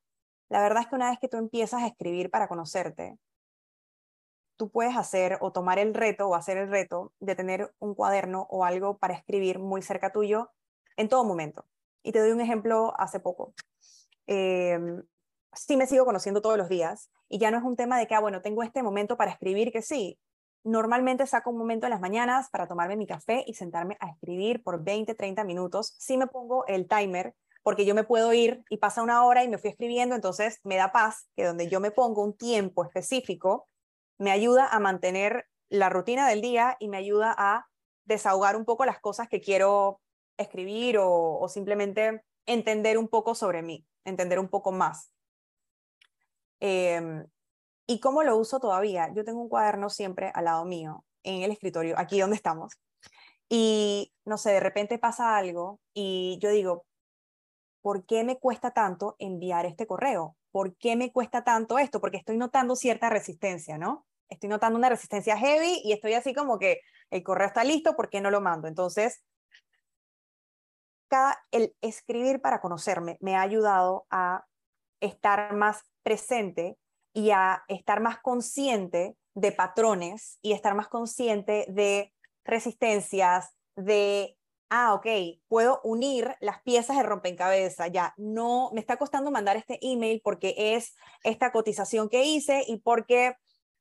La 0.50 0.62
verdad 0.62 0.82
es 0.82 0.88
que 0.88 0.96
una 0.96 1.10
vez 1.10 1.20
que 1.20 1.28
tú 1.28 1.38
empiezas 1.38 1.84
a 1.84 1.88
escribir 1.88 2.30
para 2.30 2.48
conocerte, 2.48 3.18
tú 4.58 4.70
puedes 4.70 4.98
hacer 4.98 5.38
o 5.42 5.52
tomar 5.52 5.80
el 5.80 5.94
reto 5.94 6.28
o 6.28 6.36
hacer 6.36 6.58
el 6.58 6.70
reto 6.70 7.14
de 7.20 7.36
tener 7.36 7.74
un 7.80 7.96
cuaderno 7.96 8.48
o 8.50 8.66
algo 8.66 8.98
para 8.98 9.14
escribir 9.14 9.60
muy 9.60 9.82
cerca 9.82 10.12
tuyo 10.12 10.52
en 10.98 11.08
todo 11.10 11.24
momento. 11.24 11.66
Y 12.04 12.12
te 12.12 12.20
doy 12.20 12.32
un 12.32 12.42
ejemplo 12.42 12.94
hace 12.98 13.20
poco. 13.20 13.54
Em, 14.26 15.04
sí 15.54 15.78
me 15.78 15.88
sigo 15.88 16.06
conociendo 16.06 16.42
todos 16.42 16.58
los 16.58 16.70
días 16.70 17.10
y 17.30 17.40
ya 17.40 17.52
no 17.52 17.58
es 17.58 17.64
un 17.64 17.76
tema 17.76 17.98
de 17.98 18.08
que, 18.08 18.16
ah, 18.16 18.20
bueno, 18.20 18.42
tengo 18.42 18.64
este 18.64 18.84
momento 18.84 19.18
para 19.18 19.32
escribir, 19.32 19.72
que 19.72 19.82
sí. 19.82 20.20
Normalmente 20.64 21.26
saco 21.28 21.52
un 21.52 21.58
momento 21.58 21.86
en 21.86 21.92
las 21.92 22.02
mañanas 22.02 22.50
para 22.50 22.68
tomarme 22.68 22.98
mi 22.98 23.08
café 23.08 23.44
y 23.48 23.54
sentarme 23.54 23.96
a 24.00 24.10
escribir 24.10 24.64
por 24.64 24.84
20, 24.84 25.16
30 25.16 25.44
minutos. 25.44 25.96
Sí 25.98 26.18
me 26.18 26.28
pongo 26.28 26.66
el 26.68 26.88
timer 26.88 27.36
porque 27.64 27.86
yo 27.86 27.94
me 27.96 28.04
puedo 28.04 28.34
ir 28.34 28.64
y 28.70 28.78
pasa 28.78 29.02
una 29.02 29.26
hora 29.26 29.44
y 29.44 29.50
me 29.50 29.58
fui 29.58 29.70
escribiendo, 29.70 30.16
entonces 30.16 30.60
me 30.64 30.78
da 30.78 30.92
paz 30.92 31.28
que 31.36 31.44
donde 31.44 31.68
yo 31.68 31.80
me 31.80 31.92
pongo 31.92 32.24
un 32.24 32.34
tiempo 32.36 32.86
específico, 32.86 33.68
me 34.18 34.32
ayuda 34.32 34.68
a 34.68 34.80
mantener 34.80 35.48
la 35.70 35.90
rutina 35.90 36.28
del 36.28 36.42
día 36.42 36.78
y 36.80 36.88
me 36.88 36.98
ayuda 36.98 37.34
a 37.38 37.68
desahogar 38.06 38.56
un 38.56 38.66
poco 38.66 38.86
las 38.86 39.00
cosas 39.00 39.28
que 39.28 39.42
quiero 39.42 40.02
escribir 40.38 40.98
o, 41.00 41.46
simplemente 41.50 42.24
entender 42.46 42.98
un 42.98 43.10
poco 43.10 43.36
sobre 43.36 43.62
mí, 43.62 43.86
entender 44.06 44.40
un 44.40 44.48
poco 44.48 44.72
más. 44.72 45.12
Em, 46.60 47.28
¿Y 47.88 48.00
cómo 48.00 48.24
lo 48.24 48.38
uso 48.38 48.60
todavía? 48.60 49.12
Yo 49.14 49.24
tengo 49.24 49.42
un 49.42 49.50
cuaderno 49.50 49.90
siempre 49.90 50.32
al 50.34 50.46
lado 50.46 50.66
mío, 50.66 51.06
en 51.24 51.44
el 51.44 51.52
escritorio, 51.52 51.96
aquí 51.98 52.20
donde 52.20 52.36
estamos. 52.36 52.74
Y 53.50 54.14
no 54.26 54.38
sé, 54.38 54.52
de 54.52 54.60
repente 54.60 55.00
pasa 55.00 55.38
algo 55.38 55.80
y 55.94 56.38
yo 56.42 56.50
digo, 56.50 56.86
¿por 57.82 58.06
qué 58.06 58.24
me 58.24 58.40
cuesta 58.40 58.72
tanto 58.72 59.16
enviar 59.20 59.66
este 59.66 59.88
correo? 59.88 60.36
¿Por 60.52 60.76
qué 60.76 60.96
me 60.96 61.12
cuesta 61.12 61.44
tanto 61.44 61.78
esto? 61.78 62.02
Porque 62.02 62.18
estoy 62.18 62.38
notando 62.38 62.76
cierta 62.76 63.10
resistencia, 63.10 63.78
¿no? 63.78 64.07
Estoy 64.30 64.50
notando 64.50 64.78
una 64.78 64.90
resistencia 64.90 65.38
heavy 65.38 65.82
y 65.84 65.94
estoy 65.94 66.14
así 66.14 66.34
como 66.34 66.60
que 66.60 66.82
el 67.12 67.24
correo 67.24 67.48
está 67.48 67.64
listo, 67.64 67.96
¿por 67.96 68.10
qué 68.10 68.22
no 68.22 68.32
lo 68.32 68.42
mando? 68.42 68.68
Entonces, 68.68 69.24
cada, 71.08 71.38
el 71.52 71.76
escribir 71.82 72.42
para 72.42 72.60
conocerme 72.60 73.18
me 73.22 73.36
ha 73.36 73.42
ayudado 73.42 74.06
a 74.10 74.46
estar 75.00 75.54
más 75.54 75.84
presente 76.04 76.78
y 77.14 77.32
a 77.32 77.64
estar 77.68 78.02
más 78.02 78.20
consciente 78.20 79.18
de 79.34 79.52
patrones 79.52 80.40
y 80.42 80.54
estar 80.54 80.76
más 80.76 80.88
consciente 80.88 81.66
de 81.70 82.14
resistencias, 82.44 83.56
de, 83.76 84.38
ah, 84.70 84.94
ok, 84.96 85.06
puedo 85.48 85.80
unir 85.84 86.36
las 86.40 86.62
piezas 86.64 86.98
de 86.98 87.04
rompecabezas, 87.04 87.92
ya, 87.92 88.14
no, 88.18 88.72
me 88.74 88.82
está 88.82 88.98
costando 88.98 89.32
mandar 89.32 89.58
este 89.58 89.80
email 89.82 90.22
porque 90.24 90.56
es 90.58 90.96
esta 91.24 91.52
cotización 91.52 92.10
que 92.10 92.24
hice 92.24 92.64
y 92.68 92.78
porque 92.78 93.36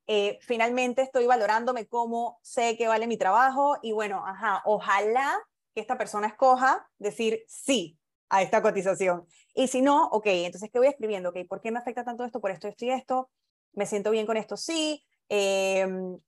eh, 0.06 0.38
finalmente 0.40 1.02
estoy 1.02 1.26
valorándome 1.26 1.86
cómo 1.86 2.38
sé 2.42 2.76
que 2.76 2.88
vale 2.88 3.06
mi 3.06 3.16
trabajo 3.16 3.78
y 3.82 3.92
bueno, 3.92 4.24
ajá, 4.26 4.62
ojalá 4.64 5.36
que 5.74 5.80
esta 5.80 5.98
persona 5.98 6.28
escoja 6.28 6.88
decir 6.98 7.44
sí 7.48 7.98
a 8.28 8.42
esta 8.42 8.62
cotización. 8.62 9.26
Y 9.54 9.68
si 9.68 9.82
no, 9.82 10.06
ok, 10.08 10.26
entonces, 10.26 10.70
¿qué 10.72 10.78
voy 10.78 10.88
escribiendo? 10.88 11.30
Ok, 11.30 11.38
¿por 11.48 11.60
qué 11.60 11.70
me 11.70 11.78
afecta 11.78 12.04
tanto 12.04 12.24
esto? 12.24 12.40
Por 12.40 12.50
esto, 12.50 12.68
esto 12.68 12.84
y 12.84 12.90
esto. 12.90 13.30
¿Me 13.72 13.86
siento 13.86 14.10
bien 14.10 14.26
con 14.26 14.36
esto? 14.36 14.56
Sí. 14.56 15.04
Em, 15.28 16.18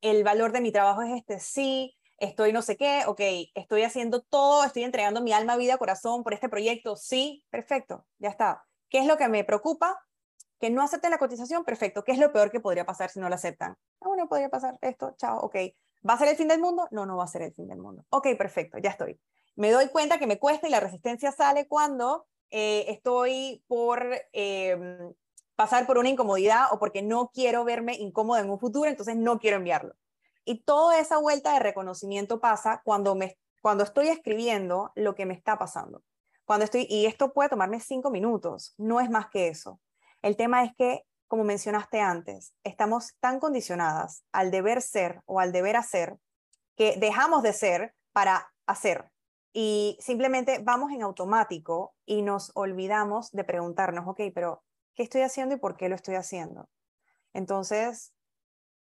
el 0.00 0.24
valor 0.24 0.52
de 0.52 0.60
mi 0.60 0.72
trabajo 0.72 1.02
es 1.02 1.12
este, 1.14 1.40
sí. 1.40 1.96
Estoy 2.18 2.52
no 2.52 2.62
sé 2.62 2.76
qué, 2.76 3.02
ok, 3.06 3.20
estoy 3.54 3.82
haciendo 3.82 4.22
todo, 4.22 4.64
estoy 4.64 4.84
entregando 4.84 5.20
mi 5.20 5.32
alma, 5.32 5.56
vida, 5.56 5.78
corazón 5.78 6.22
por 6.22 6.32
este 6.32 6.48
proyecto, 6.48 6.96
sí, 6.96 7.44
perfecto, 7.50 8.06
ya 8.18 8.28
está. 8.28 8.64
¿Qué 8.88 8.98
es 8.98 9.06
lo 9.06 9.16
que 9.16 9.28
me 9.28 9.42
preocupa? 9.42 10.00
Que 10.64 10.70
no 10.70 10.80
acepten 10.80 11.10
la 11.10 11.18
cotización, 11.18 11.62
perfecto. 11.62 12.04
¿Qué 12.04 12.12
es 12.12 12.18
lo 12.18 12.32
peor 12.32 12.50
que 12.50 12.58
podría 12.58 12.86
pasar 12.86 13.10
si 13.10 13.20
no 13.20 13.28
la 13.28 13.34
aceptan? 13.34 13.76
Ah, 14.00 14.08
bueno, 14.08 14.26
podría 14.30 14.48
pasar 14.48 14.78
esto, 14.80 15.14
chao, 15.18 15.40
ok. 15.40 15.56
¿Va 16.08 16.14
a 16.14 16.18
ser 16.18 16.28
el 16.28 16.36
fin 16.36 16.48
del 16.48 16.58
mundo? 16.58 16.88
No, 16.90 17.04
no 17.04 17.18
va 17.18 17.24
a 17.24 17.28
ser 17.28 17.42
el 17.42 17.52
fin 17.52 17.68
del 17.68 17.76
mundo. 17.76 18.06
Ok, 18.08 18.28
perfecto, 18.38 18.78
ya 18.78 18.88
estoy 18.88 19.20
me 19.56 19.70
doy 19.70 19.88
cuenta 19.88 20.18
que 20.18 20.26
me 20.26 20.38
cuesta 20.38 20.66
y 20.66 20.70
la 20.70 20.80
resistencia 20.80 21.32
sale 21.32 21.66
cuando 21.68 22.26
eh, 22.50 22.86
estoy 22.88 23.62
por 23.66 24.06
em, 24.32 25.12
pasar 25.54 25.86
por 25.86 25.98
una 25.98 26.08
incomodidad 26.08 26.66
o 26.72 26.78
porque 26.78 27.02
no 27.02 27.30
quiero 27.32 27.64
verme 27.64 27.94
incómoda 27.94 28.40
en 28.40 28.50
un 28.50 28.58
futuro, 28.58 28.88
entonces 28.88 29.16
no 29.16 29.38
quiero 29.38 29.58
enviarlo. 29.58 29.94
Y 30.44 30.62
toda 30.62 30.98
esa 30.98 31.18
vuelta 31.18 31.54
de 31.54 31.60
reconocimiento 31.60 32.40
pasa 32.40 32.82
cuando, 32.84 33.14
me, 33.14 33.38
cuando 33.62 33.84
estoy 33.84 34.08
escribiendo 34.08 34.92
lo 34.94 35.14
que 35.14 35.26
me 35.26 35.34
está 35.34 35.58
pasando. 35.58 36.02
Cuando 36.44 36.64
estoy, 36.64 36.86
y 36.90 37.06
esto 37.06 37.32
puede 37.32 37.48
tomarme 37.48 37.80
cinco 37.80 38.10
minutos, 38.10 38.74
no 38.76 39.00
es 39.00 39.08
más 39.08 39.28
que 39.28 39.48
eso. 39.48 39.80
El 40.24 40.38
tema 40.38 40.64
es 40.64 40.74
que, 40.74 41.04
como 41.28 41.44
mencionaste 41.44 42.00
antes, 42.00 42.54
estamos 42.64 43.14
tan 43.20 43.40
condicionadas 43.40 44.24
al 44.32 44.50
deber 44.50 44.80
ser 44.80 45.20
o 45.26 45.38
al 45.38 45.52
deber 45.52 45.76
hacer 45.76 46.16
que 46.76 46.96
dejamos 46.96 47.42
de 47.42 47.52
ser 47.52 47.94
para 48.14 48.50
hacer 48.66 49.10
y 49.52 49.98
simplemente 50.00 50.60
vamos 50.62 50.92
en 50.92 51.02
automático 51.02 51.94
y 52.06 52.22
nos 52.22 52.52
olvidamos 52.54 53.32
de 53.32 53.44
preguntarnos, 53.44 54.08
ok, 54.08 54.22
pero 54.34 54.64
¿qué 54.94 55.02
estoy 55.02 55.20
haciendo 55.20 55.56
y 55.56 55.58
por 55.58 55.76
qué 55.76 55.90
lo 55.90 55.94
estoy 55.94 56.14
haciendo? 56.14 56.70
Entonces, 57.34 58.14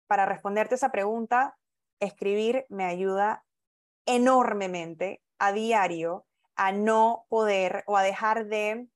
para 0.06 0.28
responderte 0.28 0.76
esa 0.76 0.92
pregunta, 0.92 1.58
escribir 2.00 2.68
me 2.70 2.86
ayuda 2.86 3.44
enormemente 4.06 5.24
a 5.40 5.54
diario 5.54 6.28
a 6.56 6.72
no 6.72 7.26
poder 7.30 7.84
o 7.88 7.98
a 7.98 8.04
dejar 8.04 8.46
de, 8.46 8.88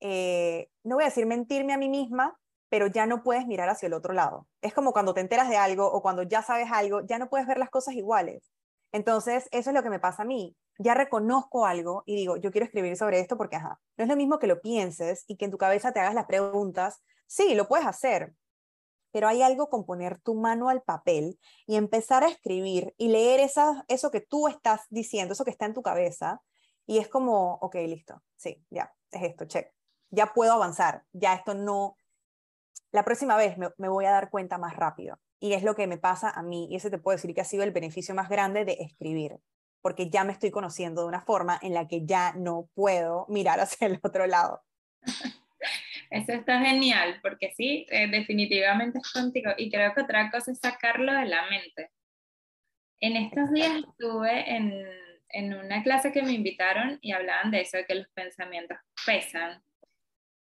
eh, 0.00 0.68
no 0.84 0.96
voy 0.96 1.04
a 1.04 1.08
decir 1.08 1.26
mentirme 1.26 1.72
a 1.72 1.78
mí 1.78 1.88
misma, 1.88 2.38
pero 2.68 2.86
ya 2.88 3.06
no 3.06 3.22
puedes 3.22 3.46
mirar 3.46 3.68
hacia 3.68 3.86
el 3.86 3.94
otro 3.94 4.12
lado. 4.12 4.48
Es 4.60 4.74
como 4.74 4.92
cuando 4.92 5.14
te 5.14 5.20
enteras 5.20 5.48
de 5.48 5.56
algo 5.56 5.86
o 5.86 6.02
cuando 6.02 6.22
ya 6.22 6.42
sabes 6.42 6.68
algo, 6.72 7.00
ya 7.06 7.18
no 7.18 7.28
puedes 7.28 7.46
ver 7.46 7.58
las 7.58 7.70
cosas 7.70 7.94
iguales. 7.94 8.50
Entonces, 8.92 9.48
eso 9.52 9.70
es 9.70 9.74
lo 9.74 9.82
que 9.82 9.90
me 9.90 10.00
pasa 10.00 10.22
a 10.22 10.26
mí 10.26 10.56
ya 10.78 10.94
reconozco 10.94 11.66
algo 11.66 12.02
y 12.06 12.16
digo, 12.16 12.36
yo 12.36 12.50
quiero 12.50 12.66
escribir 12.66 12.96
sobre 12.96 13.20
esto 13.20 13.36
porque, 13.36 13.56
ajá, 13.56 13.80
no 13.96 14.04
es 14.04 14.08
lo 14.08 14.16
mismo 14.16 14.38
que 14.38 14.46
lo 14.46 14.60
pienses 14.60 15.24
y 15.26 15.36
que 15.36 15.46
en 15.46 15.50
tu 15.50 15.58
cabeza 15.58 15.92
te 15.92 16.00
hagas 16.00 16.14
las 16.14 16.26
preguntas. 16.26 17.02
Sí, 17.26 17.54
lo 17.54 17.68
puedes 17.68 17.86
hacer, 17.86 18.34
pero 19.12 19.28
hay 19.28 19.42
algo 19.42 19.68
con 19.68 19.84
poner 19.84 20.20
tu 20.20 20.34
mano 20.34 20.68
al 20.68 20.82
papel 20.82 21.38
y 21.66 21.76
empezar 21.76 22.24
a 22.24 22.28
escribir 22.28 22.94
y 22.98 23.08
leer 23.08 23.40
eso 23.40 24.10
que 24.10 24.20
tú 24.20 24.48
estás 24.48 24.82
diciendo, 24.90 25.32
eso 25.32 25.44
que 25.44 25.50
está 25.50 25.66
en 25.66 25.74
tu 25.74 25.82
cabeza, 25.82 26.42
y 26.86 26.98
es 26.98 27.08
como, 27.08 27.54
ok, 27.54 27.74
listo, 27.86 28.22
sí, 28.36 28.64
ya, 28.70 28.94
es 29.10 29.22
esto, 29.22 29.46
check. 29.46 29.75
Ya 30.10 30.32
puedo 30.34 30.52
avanzar, 30.52 31.04
ya 31.12 31.34
esto 31.34 31.54
no... 31.54 31.96
La 32.92 33.04
próxima 33.04 33.36
vez 33.36 33.58
me, 33.58 33.68
me 33.78 33.88
voy 33.88 34.06
a 34.06 34.12
dar 34.12 34.30
cuenta 34.30 34.58
más 34.58 34.76
rápido. 34.76 35.18
Y 35.38 35.52
es 35.52 35.62
lo 35.62 35.74
que 35.74 35.86
me 35.86 35.98
pasa 35.98 36.30
a 36.30 36.42
mí, 36.42 36.66
y 36.70 36.76
ese 36.76 36.90
te 36.90 36.98
puedo 36.98 37.16
decir 37.16 37.34
que 37.34 37.42
ha 37.42 37.44
sido 37.44 37.62
el 37.62 37.72
beneficio 37.72 38.14
más 38.14 38.28
grande 38.28 38.64
de 38.64 38.78
escribir 38.80 39.38
porque 39.86 40.10
ya 40.10 40.24
me 40.24 40.32
estoy 40.32 40.50
conociendo 40.50 41.02
de 41.02 41.06
una 41.06 41.20
forma 41.20 41.60
en 41.62 41.72
la 41.72 41.86
que 41.86 42.04
ya 42.04 42.32
no 42.32 42.68
puedo 42.74 43.24
mirar 43.28 43.60
hacia 43.60 43.86
el 43.86 44.00
otro 44.02 44.26
lado. 44.26 44.64
Eso 46.10 46.32
está 46.32 46.58
genial, 46.58 47.20
porque 47.22 47.52
sí, 47.56 47.86
eh, 47.90 48.08
definitivamente 48.08 48.98
es 48.98 49.12
contigo. 49.12 49.52
Y 49.56 49.70
creo 49.70 49.94
que 49.94 50.00
otra 50.00 50.28
cosa 50.32 50.50
es 50.50 50.58
sacarlo 50.58 51.12
de 51.12 51.26
la 51.26 51.48
mente. 51.48 51.92
En 52.98 53.16
estos 53.16 53.52
días 53.52 53.74
estuve 53.76 54.56
en, 54.56 54.72
en 55.28 55.54
una 55.54 55.84
clase 55.84 56.10
que 56.10 56.22
me 56.24 56.32
invitaron 56.32 56.98
y 57.00 57.12
hablaban 57.12 57.52
de 57.52 57.60
eso, 57.60 57.76
de 57.76 57.86
que 57.86 57.94
los 57.94 58.08
pensamientos 58.08 58.78
pesan. 59.06 59.62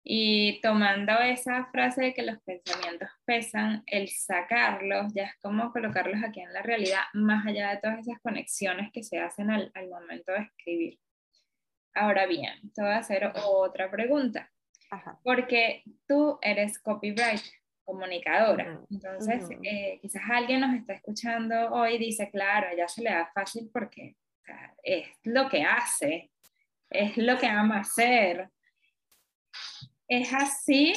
Y 0.07 0.61
tomando 0.61 1.19
esa 1.21 1.65
frase 1.73 2.03
de 2.03 2.15
que 2.15 2.23
los 2.23 2.39
pensamientos 2.43 3.09
pesan, 3.25 3.83
el 3.87 4.09
sacarlos 4.09 5.15
ya 5.15 5.25
es 5.25 5.37
como 5.41 5.73
colocarlos 5.73 6.23
aquí 6.23 6.41
en 6.41 6.53
la 6.53 6.61
realidad, 6.61 7.01
más 7.15 7.47
allá 7.47 7.71
de 7.71 7.79
todas 7.79 8.01
esas 8.01 8.21
conexiones 8.21 8.93
que 8.93 9.03
se 9.03 9.19
hacen 9.19 9.51
al, 9.51 9.71
al 9.75 9.89
momento 9.89 10.33
de 10.33 10.41
escribir. 10.41 10.99
Ahora 11.95 12.27
bien, 12.27 12.71
te 12.75 12.83
voy 12.83 12.91
a 12.91 12.99
hacer 12.99 13.33
otra 13.35 13.91
pregunta. 13.91 14.51
Porque 15.23 15.83
tú 16.07 16.39
eres 16.43 16.79
copyright, 16.79 17.41
comunicadora. 17.85 18.81
Entonces, 18.91 19.49
eh, 19.63 19.99
quizás 20.01 20.23
alguien 20.31 20.61
nos 20.61 20.75
está 20.75 20.95
escuchando 20.95 21.71
hoy 21.71 21.95
y 21.95 21.99
dice, 21.99 22.31
claro, 22.31 22.69
ya 22.77 22.89
se 22.89 23.03
le 23.03 23.11
da 23.11 23.31
fácil 23.35 23.71
porque 23.73 24.17
es 24.83 25.09
lo 25.25 25.49
que 25.49 25.63
hace, 25.63 26.31
es 26.91 27.17
lo 27.17 27.39
que 27.39 27.47
ama 27.47 27.81
hacer 27.81 28.51
¿Es 30.09 30.33
así 30.35 30.93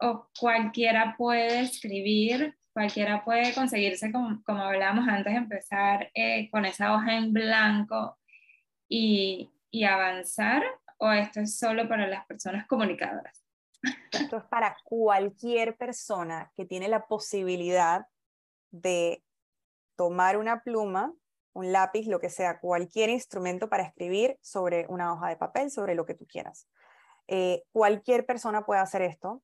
o 0.00 0.28
cualquiera 0.38 1.14
puede 1.18 1.60
escribir, 1.60 2.56
cualquiera 2.72 3.24
puede 3.24 3.52
conseguirse, 3.54 4.12
como, 4.12 4.42
como 4.44 4.62
hablábamos 4.62 5.08
antes, 5.08 5.34
empezar 5.34 6.10
eh, 6.14 6.48
con 6.50 6.64
esa 6.64 6.94
hoja 6.94 7.16
en 7.16 7.32
blanco 7.32 8.18
y, 8.88 9.50
y 9.70 9.84
avanzar? 9.84 10.62
¿O 10.98 11.10
esto 11.10 11.40
es 11.40 11.58
solo 11.58 11.88
para 11.88 12.06
las 12.06 12.24
personas 12.26 12.66
comunicadoras? 12.68 13.44
Esto 14.12 14.36
es 14.36 14.44
para 14.44 14.76
cualquier 14.84 15.76
persona 15.76 16.52
que 16.54 16.64
tiene 16.64 16.86
la 16.88 17.06
posibilidad 17.06 18.06
de 18.70 19.24
tomar 19.96 20.36
una 20.36 20.62
pluma, 20.62 21.12
un 21.52 21.72
lápiz, 21.72 22.06
lo 22.06 22.20
que 22.20 22.30
sea, 22.30 22.60
cualquier 22.60 23.10
instrumento 23.10 23.68
para 23.68 23.82
escribir 23.82 24.38
sobre 24.40 24.86
una 24.88 25.12
hoja 25.12 25.28
de 25.28 25.36
papel, 25.36 25.70
sobre 25.70 25.94
lo 25.94 26.06
que 26.06 26.14
tú 26.14 26.26
quieras. 26.26 26.68
Eh, 27.28 27.62
cualquier 27.72 28.26
persona 28.26 28.64
puede 28.64 28.80
hacer 28.80 29.02
esto. 29.02 29.42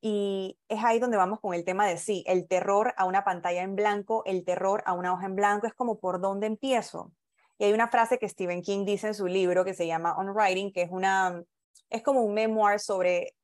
Y 0.00 0.58
es 0.68 0.82
ahí 0.82 0.98
donde 0.98 1.16
vamos 1.16 1.38
con 1.40 1.54
el 1.54 1.64
tema 1.64 1.86
de 1.86 1.96
sí, 1.96 2.24
el 2.26 2.48
terror 2.48 2.92
a 2.96 3.04
una 3.04 3.24
pantalla 3.24 3.62
en 3.62 3.76
blanco, 3.76 4.24
el 4.26 4.44
terror 4.44 4.82
a 4.84 4.94
una 4.94 5.12
hoja 5.12 5.26
en 5.26 5.36
blanco, 5.36 5.68
es 5.68 5.74
como 5.74 6.00
por 6.00 6.20
dónde 6.20 6.48
empiezo. 6.48 7.12
Y 7.58 7.64
hay 7.64 7.72
una 7.72 7.88
frase 7.88 8.18
que 8.18 8.28
Stephen 8.28 8.62
King 8.62 8.84
dice 8.84 9.06
en 9.06 9.14
su 9.14 9.26
libro 9.26 9.64
que 9.64 9.74
se 9.74 9.86
llama 9.86 10.16
On 10.16 10.30
Writing, 10.30 10.72
que 10.72 10.82
es, 10.82 10.90
una, 10.90 11.44
es 11.88 12.02
como 12.02 12.22
un 12.22 12.34
memoir 12.34 12.80
sobre 12.80 13.36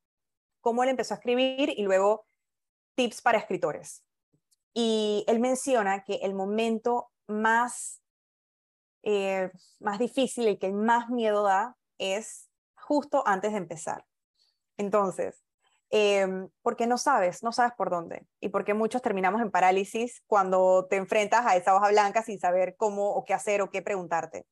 cómo 0.59 0.83
él 0.83 0.89
empezó 0.89 1.13
a 1.13 1.17
escribir 1.17 1.69
y 1.69 1.83
luego 1.83 2.25
tips 2.95 3.21
para 3.21 3.37
escritores. 3.37 4.03
Y 4.73 5.23
él 5.27 5.39
menciona 5.39 6.03
que 6.03 6.15
el 6.15 6.33
momento 6.33 7.09
más, 7.27 8.01
eh, 9.03 9.49
más 9.79 9.99
difícil, 9.99 10.47
el 10.47 10.59
que 10.59 10.73
más 10.73 11.09
miedo 11.09 11.43
da, 11.43 11.77
es 11.97 12.48
justo 12.89 13.23
antes 13.25 13.51
de 13.51 13.59
empezar. 13.59 14.03
Entonces, 14.77 15.43
Em, 15.91 16.49
porque 16.61 16.85
no 16.85 16.99
sabes, 16.99 17.41
no 17.41 17.51
sabes 17.51 17.73
por 17.75 17.89
dónde. 17.89 18.27
Y 18.39 18.49
porque 18.49 18.73
muchos 18.73 19.01
terminamos 19.01 19.41
en 19.41 19.49
parálisis 19.49 20.21
cuando 20.27 20.85
te 20.87 20.97
enfrentas 20.97 21.45
a 21.45 21.55
esa 21.55 21.75
hoja 21.75 21.89
blanca 21.89 22.21
sin 22.21 22.39
saber 22.39 22.75
cómo 22.77 23.09
o 23.09 23.25
qué 23.25 23.33
hacer 23.33 23.61
o 23.61 23.71
qué 23.71 23.81
preguntarte. 23.81 24.45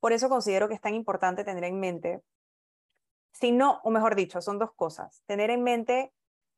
Por 0.00 0.12
eso 0.12 0.28
considero 0.28 0.68
que 0.68 0.74
es 0.74 0.80
tan 0.80 0.94
importante 0.94 1.44
tener 1.44 1.64
en 1.64 1.78
mente, 1.78 2.22
si 3.32 3.52
no, 3.52 3.80
o 3.84 3.90
mejor 3.90 4.16
dicho, 4.16 4.40
son 4.40 4.58
dos 4.58 4.72
cosas. 4.74 5.22
Tener 5.26 5.50
en 5.50 5.62
mente 5.62 6.12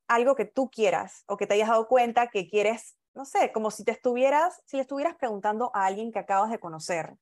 algo 0.07 0.35
que 0.35 0.45
tú 0.45 0.69
quieras 0.71 1.23
o 1.27 1.37
que 1.37 1.45
te 1.45 1.53
hayas 1.53 1.69
dado 1.69 1.87
cuenta 1.87 2.27
que 2.29 2.49
quieres, 2.49 2.97
no 3.13 3.25
sé, 3.25 3.51
como 3.51 3.69
si 3.69 3.83
te 3.83 3.91
estuvieras, 3.91 4.63
si 4.65 4.79
estuvieras 4.79 5.15
preguntando 5.15 5.69
a 5.75 5.85
alguien 5.85 6.11
que 6.11 6.19
acabas 6.19 6.49
de 6.49 6.59
conocer, 6.59 7.15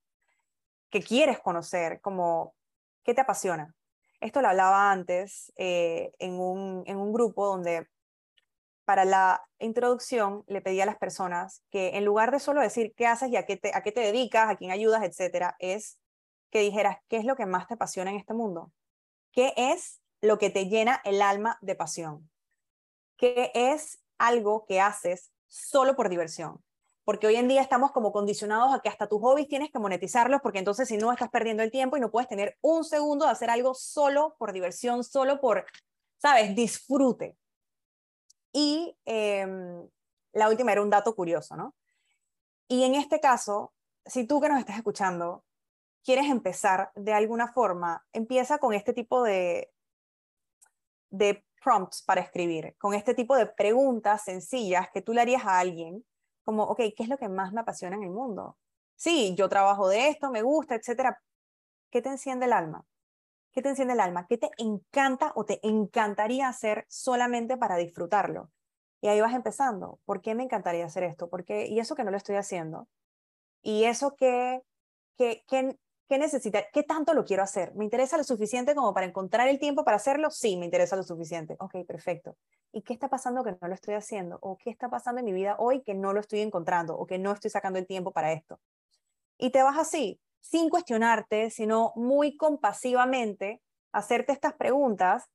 que 0.89 1.01
quieres 1.01 1.39
conocer, 1.39 1.99
como, 1.99 2.55
¿qué 3.03 3.13
te 3.13 3.21
apasiona? 3.21 3.75
Esto 4.21 4.41
lo 4.41 4.49
hablaba 4.49 4.91
antes 4.91 5.51
eh, 5.57 6.13
en, 6.19 6.39
un, 6.39 6.83
en 6.85 6.97
un 6.97 7.11
grupo 7.11 7.47
donde 7.47 7.87
para 8.85 9.03
la 9.03 9.43
introducción 9.59 10.43
le 10.47 10.61
pedí 10.61 10.79
a 10.79 10.85
las 10.85 10.97
personas 10.97 11.63
que 11.71 11.97
en 11.97 12.05
lugar 12.05 12.31
de 12.31 12.39
solo 12.39 12.61
decir 12.61 12.93
qué 12.95 13.07
haces 13.07 13.29
y 13.29 13.35
a 13.35 13.45
qué 13.45 13.57
te, 13.57 13.71
a 13.73 13.81
qué 13.81 13.91
te 13.91 14.01
dedicas, 14.01 14.49
a 14.49 14.55
quién 14.57 14.71
ayudas, 14.71 15.03
etcétera, 15.03 15.55
es 15.59 15.99
que 16.51 16.59
dijeras 16.59 16.97
qué 17.07 17.17
es 17.17 17.25
lo 17.25 17.35
que 17.35 17.45
más 17.45 17.67
te 17.67 17.73
apasiona 17.73 18.11
en 18.11 18.17
este 18.17 18.33
mundo. 18.33 18.71
¿Qué 19.31 19.53
es 19.55 20.01
lo 20.21 20.37
que 20.37 20.49
te 20.49 20.67
llena 20.67 21.01
el 21.03 21.21
alma 21.21 21.57
de 21.61 21.75
pasión? 21.75 22.29
¿Qué 23.17 23.51
es 23.55 24.03
algo 24.17 24.65
que 24.65 24.81
haces 24.81 25.31
solo 25.47 25.95
por 25.95 26.09
diversión? 26.09 26.63
Porque 27.03 27.27
hoy 27.27 27.35
en 27.35 27.47
día 27.47 27.61
estamos 27.61 27.91
como 27.91 28.11
condicionados 28.11 28.73
a 28.73 28.79
que 28.79 28.89
hasta 28.89 29.07
tus 29.07 29.21
hobbies 29.21 29.47
tienes 29.47 29.71
que 29.71 29.79
monetizarlos, 29.79 30.41
porque 30.41 30.59
entonces 30.59 30.87
si 30.87 30.97
no 30.97 31.11
estás 31.11 31.29
perdiendo 31.29 31.63
el 31.63 31.71
tiempo 31.71 31.97
y 31.97 31.99
no 31.99 32.11
puedes 32.11 32.29
tener 32.29 32.57
un 32.61 32.83
segundo 32.83 33.25
de 33.25 33.31
hacer 33.31 33.49
algo 33.49 33.73
solo 33.73 34.35
por 34.37 34.53
diversión, 34.53 35.03
solo 35.03 35.39
por, 35.39 35.65
¿sabes?, 36.17 36.55
disfrute. 36.55 37.37
Y 38.53 38.95
em, 39.05 39.87
la 40.33 40.49
última 40.49 40.71
era 40.71 40.81
un 40.81 40.89
dato 40.89 41.15
curioso, 41.15 41.55
¿no? 41.55 41.75
Y 42.67 42.83
en 42.83 42.95
este 42.95 43.19
caso, 43.19 43.73
si 44.05 44.25
tú 44.25 44.39
que 44.39 44.49
nos 44.49 44.59
estás 44.59 44.77
escuchando 44.77 45.43
quieres 46.03 46.29
empezar 46.29 46.91
de 46.95 47.13
alguna 47.13 47.51
forma, 47.51 48.05
empieza 48.11 48.57
con 48.57 48.73
este 48.73 48.93
tipo 48.93 49.23
de, 49.23 49.71
de 51.09 51.45
prompts 51.63 52.01
para 52.01 52.21
escribir, 52.21 52.75
con 52.79 52.93
este 52.93 53.13
tipo 53.13 53.35
de 53.35 53.45
preguntas 53.45 54.23
sencillas 54.23 54.89
que 54.91 55.01
tú 55.01 55.13
le 55.13 55.21
harías 55.21 55.45
a 55.45 55.59
alguien 55.59 56.03
como, 56.51 56.63
ok, 56.63 56.79
¿qué 56.95 57.03
es 57.03 57.07
lo 57.07 57.17
que 57.17 57.29
más 57.29 57.53
me 57.53 57.61
apasiona 57.61 57.95
en 57.95 58.03
el 58.03 58.09
mundo? 58.09 58.57
Sí, 58.95 59.33
yo 59.37 59.47
trabajo 59.47 59.87
de 59.87 60.09
esto, 60.09 60.29
me 60.31 60.41
gusta, 60.41 60.75
etcétera. 60.75 61.17
¿Qué 61.89 62.01
te 62.01 62.09
enciende 62.09 62.45
el 62.45 62.53
alma? 62.53 62.85
¿Qué 63.53 63.61
te 63.61 63.69
enciende 63.69 63.93
el 63.93 64.01
alma? 64.01 64.27
¿Qué 64.27 64.37
te 64.37 64.49
encanta 64.57 65.31
o 65.35 65.45
te 65.45 65.65
encantaría 65.65 66.49
hacer 66.49 66.85
solamente 66.89 67.55
para 67.55 67.77
disfrutarlo? 67.77 68.51
Y 68.99 69.07
ahí 69.07 69.21
vas 69.21 69.33
empezando. 69.33 69.99
¿Por 70.03 70.21
qué 70.21 70.35
me 70.35 70.43
encantaría 70.43 70.85
hacer 70.85 71.03
esto? 71.03 71.29
¿Por 71.29 71.45
qué? 71.45 71.67
Y 71.67 71.79
eso 71.79 71.95
que 71.95 72.03
no 72.03 72.11
lo 72.11 72.17
estoy 72.17 72.35
haciendo. 72.35 72.89
Y 73.61 73.85
eso 73.85 74.15
que, 74.15 74.61
que, 75.17 75.43
que, 75.47 75.77
¿Qué 76.11 76.17
necesita? 76.17 76.65
¿Qué 76.73 76.83
tanto 76.83 77.13
lo 77.13 77.23
quiero 77.23 77.41
hacer? 77.41 77.73
¿Me 77.73 77.85
interesa 77.85 78.17
lo 78.17 78.25
suficiente 78.25 78.75
como 78.75 78.93
para 78.93 79.05
encontrar 79.05 79.47
el 79.47 79.59
tiempo 79.59 79.85
para 79.85 79.95
hacerlo? 79.95 80.29
Sí, 80.29 80.57
me 80.57 80.65
interesa 80.65 80.97
lo 80.97 81.03
suficiente. 81.03 81.55
Ok, 81.57 81.85
perfecto. 81.87 82.35
¿Y 82.73 82.81
qué 82.81 82.91
está 82.91 83.07
pasando 83.07 83.45
que 83.45 83.55
no 83.61 83.67
lo 83.69 83.73
estoy 83.73 83.93
haciendo? 83.93 84.37
¿O 84.41 84.57
qué 84.57 84.71
está 84.71 84.89
pasando 84.89 85.19
en 85.19 85.25
mi 85.25 85.31
vida 85.31 85.55
hoy 85.57 85.83
que 85.83 85.93
no 85.93 86.11
lo 86.11 86.19
estoy 86.19 86.41
encontrando? 86.41 86.97
¿O 86.97 87.05
que 87.05 87.17
no 87.17 87.31
estoy 87.31 87.49
sacando 87.49 87.79
el 87.79 87.87
tiempo 87.87 88.11
para 88.11 88.33
esto? 88.33 88.59
Y 89.37 89.51
te 89.51 89.63
vas 89.63 89.77
así, 89.77 90.19
sin 90.41 90.67
cuestionarte, 90.67 91.49
sino 91.49 91.93
muy 91.95 92.35
compasivamente, 92.35 93.61
hacerte 93.93 94.33
estas 94.33 94.55
preguntas 94.55 95.29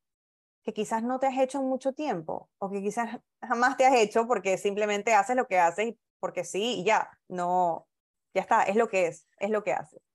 que 0.62 0.74
quizás 0.74 1.02
no 1.02 1.18
te 1.18 1.26
has 1.26 1.38
hecho 1.38 1.58
en 1.58 1.68
mucho 1.68 1.94
tiempo 1.94 2.50
o 2.58 2.68
que 2.68 2.82
quizás 2.82 3.18
jamás 3.40 3.78
te 3.78 3.86
has 3.86 3.94
hecho 3.94 4.26
porque 4.26 4.58
simplemente 4.58 5.14
haces 5.14 5.36
lo 5.36 5.46
que 5.46 5.58
haces 5.58 5.94
porque 6.20 6.44
sí 6.44 6.84
ya, 6.84 7.18
no, 7.28 7.88
ya 8.34 8.42
está, 8.42 8.64
es 8.64 8.76
lo 8.76 8.90
que 8.90 9.06
es, 9.06 9.26
es 9.38 9.48
lo 9.48 9.64
que 9.64 9.72
haces. 9.72 10.05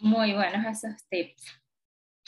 Muy 0.00 0.34
buenos 0.34 0.66
esos 0.66 1.08
tips. 1.08 1.62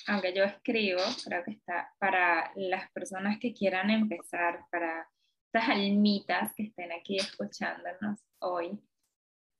Aunque 0.06 0.32
yo 0.32 0.44
escribo, 0.44 1.00
creo 1.24 1.42
que 1.44 1.50
está 1.50 1.92
para 1.98 2.52
las 2.54 2.90
personas 2.92 3.38
que 3.40 3.52
quieran 3.52 3.90
empezar, 3.90 4.64
para 4.70 5.08
estas 5.46 5.70
almitas 5.70 6.52
que 6.54 6.64
estén 6.64 6.92
aquí 6.92 7.16
escuchándonos 7.16 8.20
hoy, 8.38 8.78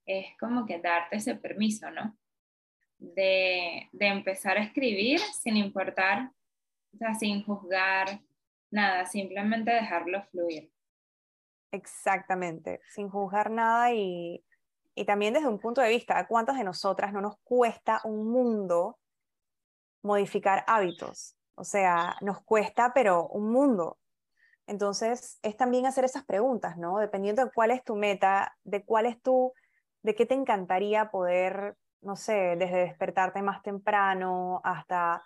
es 0.07 0.27
como 0.39 0.65
que 0.67 0.79
darte 0.79 1.17
ese 1.17 1.35
permiso, 1.35 1.91
¿no? 1.91 2.17
De, 2.99 3.89
de 3.93 4.07
empezar 4.07 4.57
a 4.57 4.63
escribir 4.63 5.19
sin 5.19 5.57
importar, 5.57 6.31
o 6.95 6.99
sea, 6.99 7.15
sin 7.15 7.43
juzgar 7.45 8.21
nada, 8.71 9.05
simplemente 9.07 9.73
dejarlo 9.73 10.23
fluir. 10.31 10.71
Exactamente, 11.73 12.81
sin 12.95 13.09
juzgar 13.09 13.51
nada 13.51 13.93
y 13.93 14.46
y 14.99 15.05
también 15.05 15.35
desde 15.35 15.47
un 15.47 15.59
punto 15.59 15.83
de 15.83 15.91
vista, 15.91 16.19
¿a 16.19 16.27
cuántas 16.27 16.57
de 16.57 16.65
nosotras 16.65 17.13
no 17.13 17.21
nos 17.21 17.37
cuesta 17.45 18.01
un 18.05 18.27
mundo 18.29 18.99
modificar 20.03 20.65
hábitos? 20.67 21.37
O 21.55 21.65
sea, 21.65 22.17
nos 22.23 22.43
cuesta, 22.43 22.93
pero 22.95 23.29
un 23.29 23.53
mundo. 23.53 23.99
Entonces, 24.67 25.39
es 25.43 25.57
también 25.57 25.85
hacer 25.85 26.07
esas 26.07 26.25
preguntas, 26.25 26.79
¿no? 26.79 26.99
Dependiendo 26.99 27.45
de 27.45 27.51
cuál 27.53 27.73
es 27.73 27.85
tu 27.85 27.95
meta, 27.95 28.57
de 28.65 28.87
cuál 28.87 29.05
es 29.05 29.21
tu, 29.21 29.53
de 30.01 30.15
qué 30.15 30.25
te 30.25 30.33
encantaría 30.33 31.11
poder, 31.11 31.77
no 32.01 32.17
sé, 32.17 32.57
desde 32.57 32.79
despertarte 32.79 33.43
más 33.43 33.63
temprano 33.63 34.63
hasta 34.65 35.23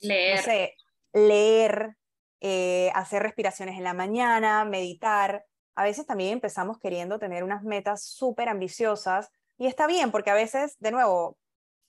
leer, 0.00 0.36
no 0.36 0.42
sé, 0.42 0.74
leer, 1.12 1.96
eh, 2.40 2.90
hacer 2.94 3.22
respiraciones 3.22 3.76
en 3.76 3.84
la 3.84 3.94
mañana, 3.94 4.64
meditar 4.64 5.44
a 5.76 5.84
veces 5.84 6.06
también 6.06 6.32
empezamos 6.32 6.78
queriendo 6.78 7.18
tener 7.18 7.44
unas 7.44 7.62
metas 7.62 8.02
súper 8.02 8.48
ambiciosas 8.48 9.30
y 9.58 9.66
está 9.66 9.86
bien 9.86 10.10
porque 10.10 10.30
a 10.30 10.34
veces, 10.34 10.76
de 10.78 10.90
nuevo, 10.90 11.36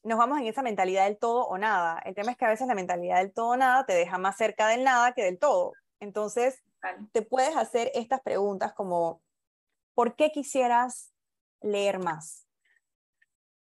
nos 0.03 0.17
vamos 0.17 0.39
en 0.39 0.45
esa 0.45 0.61
mentalidad 0.61 1.05
del 1.05 1.17
todo 1.17 1.45
o 1.45 1.57
nada. 1.57 1.99
El 2.05 2.13
tema 2.13 2.31
es 2.31 2.37
que 2.37 2.45
a 2.45 2.49
veces 2.49 2.67
la 2.67 2.75
mentalidad 2.75 3.17
del 3.17 3.33
todo 3.33 3.49
o 3.49 3.57
nada 3.57 3.85
te 3.85 3.93
deja 3.93 4.17
más 4.17 4.37
cerca 4.37 4.67
del 4.67 4.83
nada 4.83 5.13
que 5.13 5.23
del 5.23 5.39
todo. 5.39 5.73
Entonces, 5.99 6.61
te 7.11 7.21
puedes 7.21 7.55
hacer 7.55 7.91
estas 7.93 8.21
preguntas 8.21 8.73
como, 8.73 9.21
¿por 9.95 10.15
qué 10.15 10.31
quisieras 10.31 11.13
leer 11.61 11.99
más? 11.99 12.45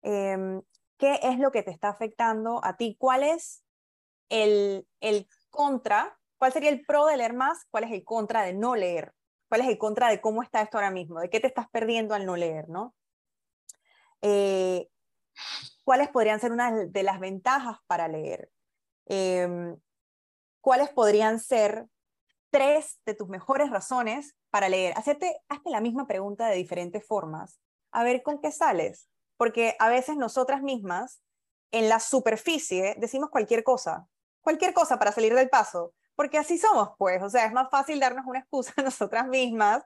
Em, 0.02 0.62
¿Qué 0.98 1.20
es 1.22 1.38
lo 1.38 1.50
que 1.50 1.62
te 1.62 1.70
está 1.70 1.88
afectando 1.88 2.64
a 2.64 2.76
ti? 2.76 2.96
¿Cuál 2.98 3.22
es 3.22 3.62
el, 4.28 4.86
el 5.00 5.28
contra? 5.50 6.18
¿Cuál 6.38 6.52
sería 6.52 6.70
el 6.70 6.84
pro 6.84 7.06
de 7.06 7.16
leer 7.16 7.34
más? 7.34 7.64
¿Cuál 7.70 7.84
es 7.84 7.92
el 7.92 8.04
contra 8.04 8.42
de 8.42 8.54
no 8.54 8.76
leer? 8.76 9.12
¿Cuál 9.48 9.60
es 9.60 9.68
el 9.68 9.78
contra 9.78 10.08
de 10.08 10.20
cómo 10.20 10.42
está 10.42 10.60
esto 10.62 10.78
ahora 10.78 10.90
mismo? 10.90 11.20
¿De 11.20 11.30
qué 11.30 11.40
te 11.40 11.46
estás 11.46 11.68
perdiendo 11.70 12.14
al 12.14 12.26
no 12.26 12.36
leer? 12.36 12.68
¿no? 12.68 12.94
Eh, 14.22 14.88
¿Cuáles 15.84 16.08
podrían 16.08 16.40
ser 16.40 16.52
unas 16.52 16.92
de 16.92 17.02
las 17.02 17.20
ventajas 17.20 17.78
para 17.86 18.08
leer? 18.08 18.50
Em, 19.06 19.78
¿Cuáles 20.60 20.88
podrían 20.88 21.38
ser 21.38 21.86
tres 22.50 23.00
de 23.06 23.14
tus 23.14 23.28
mejores 23.28 23.70
razones 23.70 24.36
para 24.50 24.68
leer? 24.68 24.94
Hacerte, 24.96 25.40
hazte 25.48 25.70
la 25.70 25.80
misma 25.80 26.06
pregunta 26.08 26.48
de 26.48 26.56
diferentes 26.56 27.06
formas, 27.06 27.60
a 27.92 28.02
ver 28.02 28.22
con 28.22 28.40
qué 28.40 28.50
sales. 28.50 29.08
Porque 29.36 29.76
a 29.78 29.88
veces 29.88 30.16
nosotras 30.16 30.62
mismas, 30.62 31.22
en 31.70 31.88
la 31.88 32.00
superficie, 32.00 32.96
decimos 32.98 33.30
cualquier 33.30 33.62
cosa, 33.62 34.08
cualquier 34.40 34.72
cosa 34.72 34.98
para 34.98 35.12
salir 35.12 35.34
del 35.34 35.50
paso 35.50 35.94
porque 36.16 36.38
así 36.38 36.58
somos, 36.58 36.90
pues, 36.98 37.22
o 37.22 37.30
sea, 37.30 37.44
es 37.46 37.52
más 37.52 37.68
fácil 37.70 38.00
darnos 38.00 38.26
una 38.26 38.40
excusa 38.40 38.72
a 38.76 38.82
nosotras 38.82 39.28
mismas 39.28 39.84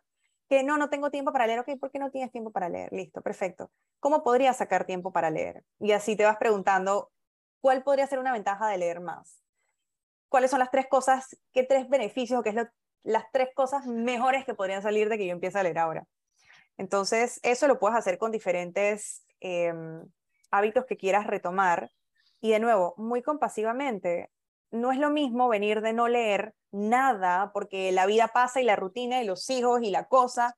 que 0.49 0.63
no, 0.65 0.79
no 0.79 0.89
tengo 0.89 1.11
tiempo 1.11 1.33
para 1.33 1.47
leer, 1.47 1.61
ok, 1.61 1.79
¿por 1.79 1.91
qué 1.91 1.99
no 1.99 2.11
tienes 2.11 2.33
tiempo 2.33 2.51
para 2.51 2.69
leer? 2.69 2.93
Listo, 2.93 3.21
perfecto. 3.23 3.71
¿Cómo 4.01 4.25
podría 4.25 4.53
sacar 4.53 4.85
tiempo 4.85 5.13
para 5.13 5.31
leer? 5.31 5.65
Y 5.79 5.93
así 5.93 6.17
te 6.17 6.25
vas 6.25 6.39
preguntando, 6.39 7.13
¿cuál 7.61 7.85
podría 7.85 8.07
ser 8.07 8.19
una 8.19 8.33
ventaja 8.33 8.69
de 8.69 8.79
leer 8.79 9.01
más? 9.01 9.45
¿Cuáles 10.29 10.51
son 10.51 10.59
las 10.61 10.71
tres 10.71 10.87
cosas, 10.89 11.37
qué 11.53 11.63
tres 11.63 11.89
beneficios 11.89 12.43
qué 12.43 12.51
es 12.51 12.57
las 13.03 13.25
tres 13.33 13.51
cosas 13.55 13.87
mejores 13.87 14.45
que 14.45 14.55
podrían 14.55 14.83
salir 14.83 15.09
de 15.09 15.19
que 15.19 15.27
yo 15.27 15.33
empiece 15.33 15.59
a 15.59 15.63
leer 15.63 15.79
ahora? 15.79 16.05
Entonces, 16.79 17.39
eso 17.43 17.69
lo 17.69 17.79
puedes 17.79 17.99
hacer 17.99 18.19
con 18.19 18.33
diferentes 18.33 19.25
em, 19.41 20.05
hábitos 20.51 20.85
que 20.87 20.97
quieras 20.97 21.27
retomar. 21.27 21.91
Y 22.41 22.51
de 22.51 22.59
nuevo, 22.59 22.95
muy 22.97 23.23
compasivamente, 23.23 24.31
no 24.71 24.93
es 24.93 24.99
lo 24.99 25.11
mismo 25.11 25.49
venir 25.49 25.81
de 25.81 25.93
no 25.93 26.09
leer 26.09 26.55
nada, 26.71 27.53
porque 27.53 27.93
la 27.93 28.07
vida 28.07 28.29
pasa 28.29 28.61
y 28.61 28.65
la 28.65 28.77
rutina 28.77 29.23
y 29.23 29.27
los 29.27 29.49
hijos 29.51 29.83
y 29.83 29.91
la 29.91 30.07
cosa, 30.07 30.57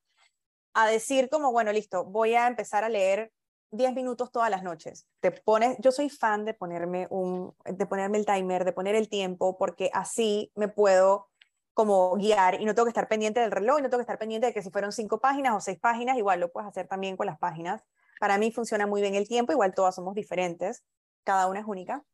a 0.74 0.86
decir 0.86 1.28
como, 1.30 1.52
bueno, 1.52 1.72
listo, 1.72 2.04
voy 2.04 2.34
a 2.34 2.46
empezar 2.46 2.84
a 2.84 2.88
leer 2.88 3.32
10 3.70 3.94
minutos 3.94 4.30
todas 4.30 4.50
las 4.50 4.62
noches. 4.62 5.06
Te 5.20 5.30
pones, 5.30 5.76
yo 5.80 5.92
soy 5.92 6.10
fan 6.10 6.44
de 6.44 6.54
ponerme 6.54 7.06
un, 7.10 7.54
de 7.64 7.86
ponerme 7.86 8.18
el 8.18 8.26
timer, 8.26 8.64
de 8.64 8.72
poner 8.72 8.94
el 8.94 9.08
tiempo, 9.08 9.56
porque 9.56 9.90
así 9.92 10.52
me 10.54 10.68
puedo 10.68 11.28
como 11.74 12.14
guiar 12.16 12.60
y 12.60 12.66
no 12.66 12.74
tengo 12.74 12.84
que 12.84 12.90
estar 12.90 13.08
pendiente 13.08 13.40
del 13.40 13.50
reloj, 13.50 13.78
y 13.78 13.82
no 13.82 13.88
tengo 13.88 13.98
que 13.98 14.02
estar 14.02 14.18
pendiente 14.18 14.46
de 14.46 14.52
que 14.52 14.62
si 14.62 14.70
fueron 14.70 14.92
cinco 14.92 15.20
páginas 15.20 15.54
o 15.54 15.60
seis 15.60 15.78
páginas, 15.78 16.18
igual 16.18 16.40
lo 16.40 16.52
puedes 16.52 16.68
hacer 16.68 16.86
también 16.86 17.16
con 17.16 17.26
las 17.26 17.38
páginas. 17.38 17.82
Para 18.20 18.36
mí 18.36 18.52
funciona 18.52 18.86
muy 18.86 19.00
bien 19.00 19.14
el 19.14 19.26
tiempo, 19.26 19.52
igual 19.52 19.74
todas 19.74 19.94
somos 19.94 20.14
diferentes, 20.14 20.84
cada 21.24 21.48
una 21.48 21.60
es 21.60 21.66
única. 21.66 22.04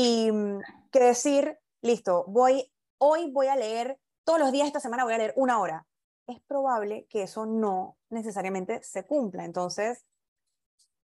Y 0.00 0.30
mm, 0.30 0.60
que 0.92 1.00
decir, 1.00 1.58
listo, 1.82 2.24
voy, 2.28 2.72
hoy 2.98 3.32
voy 3.32 3.48
a 3.48 3.56
leer, 3.56 3.98
todos 4.24 4.38
los 4.38 4.52
días 4.52 4.68
esta 4.68 4.78
semana 4.78 5.02
voy 5.02 5.14
a 5.14 5.18
leer 5.18 5.32
una 5.34 5.58
hora. 5.58 5.86
Es 6.28 6.40
probable 6.42 7.06
que 7.10 7.24
eso 7.24 7.46
no 7.46 7.98
necesariamente 8.08 8.80
se 8.84 9.04
cumpla. 9.04 9.44
Entonces, 9.44 10.06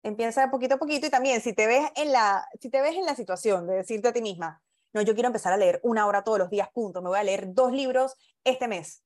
empieza 0.03 0.51
poquito 0.51 0.75
a 0.75 0.79
poquito 0.79 1.07
y 1.07 1.11
también 1.11 1.41
si 1.41 1.55
te 1.55 1.67
ves 1.67 1.91
en 1.97 2.13
la, 2.13 2.47
si 2.61 2.69
te 2.69 2.83
ves 2.83 2.95
en 2.95 3.07
la 3.07 3.15
situación 3.15 3.67
de 3.67 3.77
decirte 3.77 4.09
a 4.09 4.13
ti 4.13 4.21
misma, 4.21 4.63
no, 4.93 5.01
yo 5.01 5.15
quiero 5.15 5.29
empezar 5.29 5.55
a 5.55 5.57
leer 5.57 5.81
una 5.85 6.07
hora 6.07 6.23
todos 6.23 6.39
los 6.39 6.51
días, 6.51 6.69
punto, 6.75 7.01
me 7.01 7.09
voy 7.09 7.19
a 7.19 7.25
leer 7.25 7.55
dos 7.55 7.73
libros 7.73 8.15
este 8.45 8.69
mes. 8.69 9.03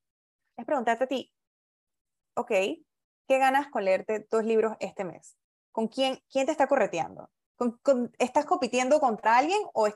Es 0.57 0.65
preguntarte 0.65 1.05
a 1.05 1.07
ti, 1.07 1.33
ok, 2.35 2.51
¿qué 2.51 3.39
ganas 3.39 3.69
con 3.69 3.85
leerte 3.85 4.27
dos 4.29 4.45
libros 4.45 4.77
este 4.81 5.05
mes? 5.05 5.37
¿Con 5.71 5.87
quién, 5.87 6.19
quién 6.29 6.47
te 6.47 6.53
está 6.53 6.67
correteando? 6.67 7.31
Estás 8.19 8.45
compitiendo 8.45 9.01
contra 9.01 9.39
alguien 9.39 9.61
o 9.73 9.89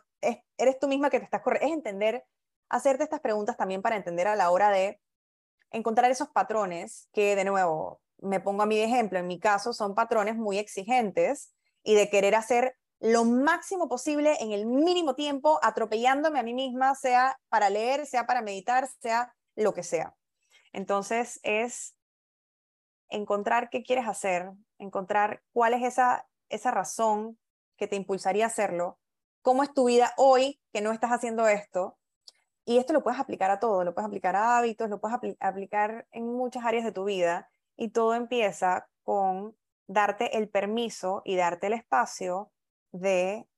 eres 0.57 0.79
tú 0.79 0.89
misma 0.89 1.11
que 1.11 1.19
te 1.19 1.25
estás 1.25 1.43
corriendo? 1.43 1.69
Es 1.69 1.73
entender, 1.73 2.25
hacerte 2.69 3.05
estas 3.05 3.21
preguntas 3.21 3.57
también 3.57 3.83
para 3.83 3.97
entender 3.97 4.27
a 4.27 4.37
la 4.37 4.51
hora 4.51 4.71
de 4.71 5.01
encontrar 5.71 6.11
esos 6.11 6.29
patrones 6.29 7.09
que, 7.13 7.37
de 7.37 7.45
nuevo, 7.45 8.01
me 8.19 8.41
pongo 8.41 8.63
a 8.63 8.67
mi 8.67 8.79
ejemplo, 8.81 9.19
en 9.19 9.27
mi 9.27 9.39
caso 9.39 9.73
son 9.73 9.95
patrones 9.95 10.37
muy 10.37 10.59
exigentes 10.59 11.55
y 11.83 11.95
de 11.95 12.11
querer 12.11 12.35
hacer 12.35 12.77
lo 12.99 13.25
máximo 13.25 13.89
posible 13.89 14.37
en 14.41 14.53
el 14.53 14.67
mínimo 14.67 15.15
tiempo, 15.15 15.59
atropellándome 15.63 16.39
a 16.39 16.43
mí 16.43 16.53
misma, 16.53 16.95
sea 16.95 17.39
para 17.49 17.71
leer, 17.71 18.07
sea 18.07 18.27
para 18.27 18.43
meditar, 18.43 18.89
sea 19.01 19.35
lo 19.57 19.73
que 19.73 19.83
sea. 19.83 20.15
Entonces 20.73 21.41
es 21.43 21.97
encontrar 23.09 23.71
qué 23.71 23.83
quieres 23.83 24.07
hacer, 24.07 24.51
encontrar 24.79 25.43
cuál 25.53 25.73
es 25.75 25.83
esa, 25.83 26.29
esa 26.51 26.71
razón 26.71 27.39
que 27.81 27.89
te 27.89 27.97
impulsaría 27.97 28.45
a 28.45 28.49
hacerlo, 28.49 28.99
cómo 29.41 29.63
es 29.63 29.73
tu 29.73 29.87
vida 29.87 30.13
hoy 30.19 30.61
que 30.71 30.83
no 30.83 30.93
estás 30.93 31.11
haciendo 31.13 31.49
esto. 31.49 31.99
Y 32.67 32.77
esto 32.77 32.93
lo 32.93 33.03
puedes 33.03 33.19
aplicar 33.19 33.51
a 33.51 33.59
todo, 33.59 33.85
lo 33.85 33.95
puedes 33.95 34.07
aplicar 34.07 34.37
a 34.37 34.59
hábitos, 34.59 34.91
lo 34.91 35.01
puedes 35.01 35.19
aplicar 35.41 36.07
en 36.13 36.27
muchas 36.27 36.65
áreas 36.67 36.85
de 36.85 36.93
tu 36.93 37.05
vida 37.05 37.51
y 37.77 37.89
todo 37.89 38.15
empieza 38.15 38.87
con 39.03 39.57
darte 39.89 40.37
el 40.37 40.51
permiso 40.51 41.23
y 41.25 41.37
darte 41.37 41.69
el 41.69 41.73
espacio 41.73 42.53
de 42.93 43.49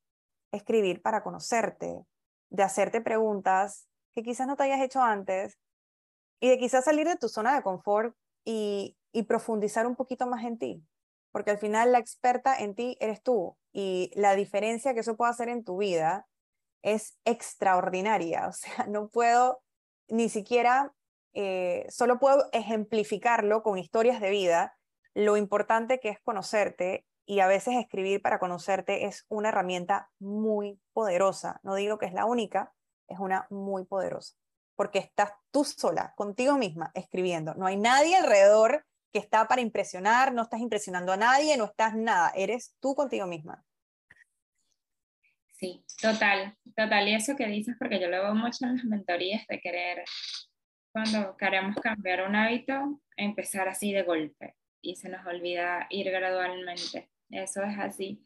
escribir 0.53 1.01
para 1.01 1.21
conocerte, 1.21 2.05
de 2.49 2.63
hacerte 2.63 3.01
preguntas 3.01 3.89
que 4.15 4.23
quizás 4.23 4.47
no 4.47 4.55
te 4.55 4.63
hayas 4.63 4.79
hecho 4.79 5.01
antes 5.01 5.59
y 6.39 6.47
de 6.47 6.57
quizás 6.57 6.85
salir 6.85 7.07
de 7.07 7.17
tu 7.17 7.27
zona 7.27 7.53
de 7.53 7.61
confort 7.61 8.15
y, 8.45 8.97
y 9.11 9.23
profundizar 9.23 9.85
un 9.85 9.97
poquito 9.97 10.27
más 10.27 10.45
en 10.45 10.57
ti 10.57 10.87
porque 11.33 11.51
al 11.51 11.57
final 11.57 11.91
la 11.91 11.97
experta 11.97 12.55
en 12.55 12.75
ti 12.75 12.95
eres 13.01 13.21
tú 13.21 13.57
y 13.73 14.11
la 14.15 14.35
diferencia 14.35 14.93
que 14.93 14.99
eso 14.99 15.17
puede 15.17 15.31
hacer 15.31 15.49
en 15.49 15.65
tu 15.65 15.77
vida 15.77 16.27
es 16.83 17.17
extraordinaria. 17.25 18.47
O 18.49 18.53
sea, 18.53 18.85
no 18.87 19.09
puedo 19.09 19.61
ni 20.07 20.29
siquiera, 20.29 20.93
eh, 21.33 21.85
solo 21.89 22.19
puedo 22.19 22.47
ejemplificarlo 22.53 23.63
con 23.63 23.79
historias 23.79 24.21
de 24.21 24.29
vida, 24.29 24.77
lo 25.15 25.35
importante 25.37 25.99
que 25.99 26.09
es 26.09 26.19
conocerte 26.21 27.05
y 27.25 27.39
a 27.39 27.47
veces 27.47 27.75
escribir 27.75 28.21
para 28.21 28.37
conocerte 28.37 29.05
es 29.05 29.25
una 29.29 29.49
herramienta 29.49 30.11
muy 30.19 30.79
poderosa. 30.93 31.59
No 31.63 31.73
digo 31.73 31.97
que 31.97 32.05
es 32.05 32.13
la 32.13 32.25
única, 32.25 32.73
es 33.07 33.17
una 33.17 33.47
muy 33.49 33.85
poderosa, 33.85 34.35
porque 34.75 34.99
estás 34.99 35.31
tú 35.49 35.63
sola, 35.63 36.13
contigo 36.15 36.57
misma, 36.57 36.91
escribiendo. 36.93 37.55
No 37.55 37.65
hay 37.65 37.77
nadie 37.77 38.17
alrededor 38.17 38.85
que 39.13 39.19
está 39.19 39.47
para 39.47 39.61
impresionar, 39.61 40.33
no 40.33 40.41
estás 40.41 40.59
impresionando 40.59 41.11
a 41.13 41.17
nadie, 41.17 41.55
no 41.55 41.65
estás 41.65 41.95
nada, 41.95 42.33
eres 42.35 42.75
tú 42.79 42.95
contigo 42.95 43.27
misma. 43.27 43.63
Sí, 45.51 45.85
total, 46.01 46.57
total. 46.75 47.07
Y 47.07 47.13
eso 47.13 47.35
que 47.35 47.45
dices, 47.45 47.75
porque 47.79 47.99
yo 47.99 48.09
lo 48.09 48.21
veo 48.23 48.35
mucho 48.35 48.65
en 48.65 48.75
las 48.75 48.85
mentorías 48.85 49.45
de 49.47 49.61
querer, 49.61 50.03
cuando 50.91 51.37
queremos 51.37 51.75
cambiar 51.77 52.27
un 52.27 52.35
hábito, 52.35 53.01
empezar 53.15 53.67
así 53.69 53.93
de 53.93 54.03
golpe 54.03 54.55
y 54.81 54.95
se 54.95 55.09
nos 55.09 55.25
olvida 55.25 55.87
ir 55.89 56.09
gradualmente. 56.11 57.09
Eso 57.29 57.63
es 57.63 57.79
así. 57.79 58.25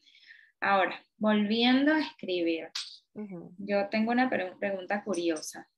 Ahora, 0.60 1.00
volviendo 1.18 1.94
a 1.94 2.00
escribir, 2.00 2.70
yo 3.58 3.88
tengo 3.90 4.12
una 4.12 4.30
pregunta 4.30 5.04
curiosa. 5.04 5.70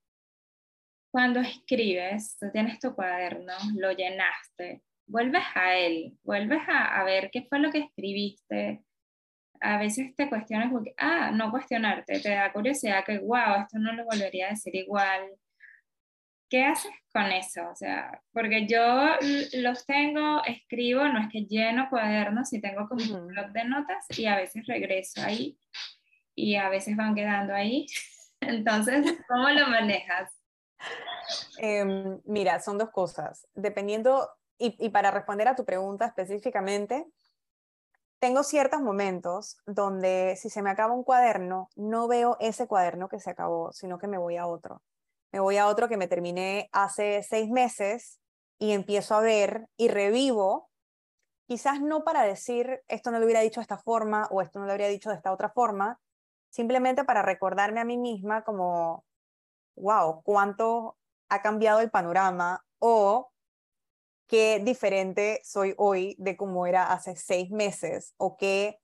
Cuando 1.12 1.39
escribes, 1.39 2.38
tú 2.39 2.52
tienes 2.52 2.80
tu 2.80 2.95
cuaderno, 2.95 3.54
lo 3.76 3.91
llenaste, 3.91 4.84
vuelves 5.10 5.43
a 5.56 5.76
él, 5.76 6.17
vuelves 6.24 6.62
a, 6.67 7.04
ver 7.04 7.30
qué 7.32 7.45
fue 7.50 7.60
lo 7.60 7.72
que 7.72 7.80
escribiste. 7.80 8.84
A 9.60 9.78
veces 9.78 10.15
te 10.15 10.30
cuestionas 10.30 10.72
porque, 10.72 10.93
ah, 10.98 11.32
no 11.32 11.52
cuestionarte, 11.52 12.22
te 12.22 12.30
da 12.30 12.54
curiosidad 12.54 13.04
que, 13.04 13.19
wow, 13.19 13.62
esto 13.62 13.78
no 13.80 13.91
lo 13.93 14.06
volvería 14.06 14.48
a 14.48 14.52
decir 14.52 14.76
igual. 14.76 15.32
¿Qué 16.50 16.63
haces 16.63 16.91
con 17.13 17.26
eso? 17.26 17.62
O 17.69 17.76
sea, 17.76 18.22
porque 18.32 18.65
yo 18.65 19.10
los 19.54 19.86
tengo, 19.86 20.43
escribo, 20.45 21.08
no 21.08 21.19
es 21.19 21.30
que 21.32 21.45
lleno 21.45 21.89
cuadernos 21.89 22.54
y 22.54 22.62
tengo 22.62 22.88
como 22.88 23.04
un 23.04 23.28
blog 23.28 23.52
de 23.52 23.65
notas 23.65 24.06
y 24.17 24.26
a 24.26 24.38
veces 24.38 24.65
regreso 24.65 25.22
ahí 25.22 25.60
y 26.36 26.56
a 26.56 26.69
veces 26.69 26.95
van 26.95 27.15
quedando 27.15 27.54
ahí. 27.54 27.86
Entonces, 28.41 29.17
¿cómo 29.28 29.50
lo 29.50 29.67
manejas? 29.67 30.32
Em, 31.58 32.19
mira, 32.26 32.60
son 32.60 32.78
dos 32.78 32.89
cosas. 32.89 33.48
Dependiendo 33.54 34.30
y, 34.60 34.89
para 34.89 35.10
responder 35.10 35.48
a 35.48 35.56
tu 35.56 35.65
pregunta 35.65 36.06
específicamente, 36.06 37.08
tengo 38.19 38.43
ciertos 38.43 38.82
momentos 38.82 39.58
donde 39.65 40.36
si 40.36 40.50
se 40.50 40.62
me 40.62 40.69
acaba 40.69 40.93
un 40.93 41.04
cuaderno, 41.04 41.69
no 41.78 42.10
veo 42.10 42.36
ese 42.41 42.67
cuaderno 42.67 43.08
que 43.08 43.19
se 43.19 43.30
acabó, 43.30 43.72
sino 43.72 43.98
que 43.98 44.08
me 44.08 44.17
voy 44.17 44.36
a 44.36 44.45
otro. 44.45 44.84
Me 45.32 45.39
voy 45.39 45.58
a 45.58 45.67
otro 45.67 45.88
que 45.88 45.95
me 45.95 46.08
terminé 46.08 46.69
hace 46.74 47.24
seis 47.24 47.50
meses 47.50 48.19
y 48.58 48.74
empiezo 48.74 49.15
a 49.15 49.22
ver 49.22 49.69
y 49.78 49.88
revivo, 49.88 50.69
quizás 51.48 51.80
no 51.82 52.04
para 52.04 52.24
decir 52.24 52.84
esto 52.89 53.12
no 53.12 53.19
lo 53.19 53.26
hubiera 53.26 53.39
dicho 53.39 53.62
de 53.62 53.63
esta 53.63 53.78
forma 53.78 54.28
o 54.32 54.41
esto 54.41 54.60
no 54.60 54.65
lo 54.65 54.72
habría 54.72 54.89
dicho 54.89 55.10
de 55.10 55.15
esta 55.15 55.32
otra 55.32 55.50
forma, 55.50 56.02
simplemente 56.50 57.06
para 57.06 57.22
recordarme 57.22 57.80
a 57.80 57.86
mí 57.86 57.98
misma 57.98 58.43
como, 58.43 59.06
wow, 59.78 60.22
cuánto 60.24 60.98
ha 61.30 61.41
cambiado 61.41 61.80
el 61.80 61.89
panorama 61.89 62.65
o 62.80 63.32
qué 64.29 64.61
diferente 64.63 65.41
soy 65.43 65.73
hoy 65.77 66.15
de 66.19 66.37
cómo 66.37 66.67
era 66.67 66.93
hace 66.93 67.15
seis 67.15 67.49
meses 67.49 68.13
o 68.17 68.37
qué, 68.37 68.79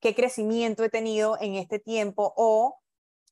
qué 0.00 0.14
crecimiento 0.14 0.82
he 0.82 0.88
tenido 0.88 1.38
en 1.40 1.54
este 1.54 1.78
tiempo 1.78 2.32
o 2.36 2.80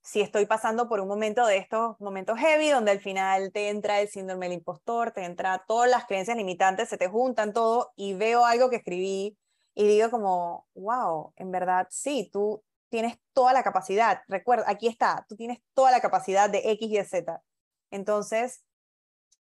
si 0.02 0.20
estoy 0.20 0.46
pasando 0.46 0.88
por 0.88 1.00
un 1.00 1.08
momento 1.08 1.46
de 1.46 1.56
estos 1.56 1.98
momentos 1.98 2.38
heavy 2.38 2.68
donde 2.70 2.90
al 2.90 3.00
final 3.00 3.52
te 3.52 3.70
entra 3.70 4.00
el 4.00 4.08
síndrome 4.08 4.46
del 4.46 4.58
impostor, 4.58 5.12
te 5.12 5.24
entra 5.24 5.64
todas 5.66 5.90
las 5.90 6.06
creencias 6.06 6.36
limitantes, 6.36 6.88
se 6.88 6.98
te 6.98 7.08
juntan 7.08 7.52
todo 7.52 7.92
y 7.96 8.14
veo 8.14 8.44
algo 8.44 8.70
que 8.70 8.76
escribí 8.76 9.36
y 9.74 9.86
digo 9.86 10.10
como, 10.10 10.68
wow, 10.74 11.32
en 11.36 11.50
verdad 11.50 11.86
sí, 11.90 12.28
tú 12.30 12.62
tienes 12.90 13.18
toda 13.32 13.52
la 13.54 13.62
capacidad, 13.62 14.22
recuerda, 14.28 14.64
aquí 14.68 14.88
está, 14.88 15.24
tú 15.28 15.36
tienes 15.36 15.58
toda 15.74 15.90
la 15.90 16.00
capacidad 16.00 16.50
de 16.50 16.70
X 16.72 16.90
y 16.90 17.04
Z. 17.04 17.42
Entonces, 17.90 18.62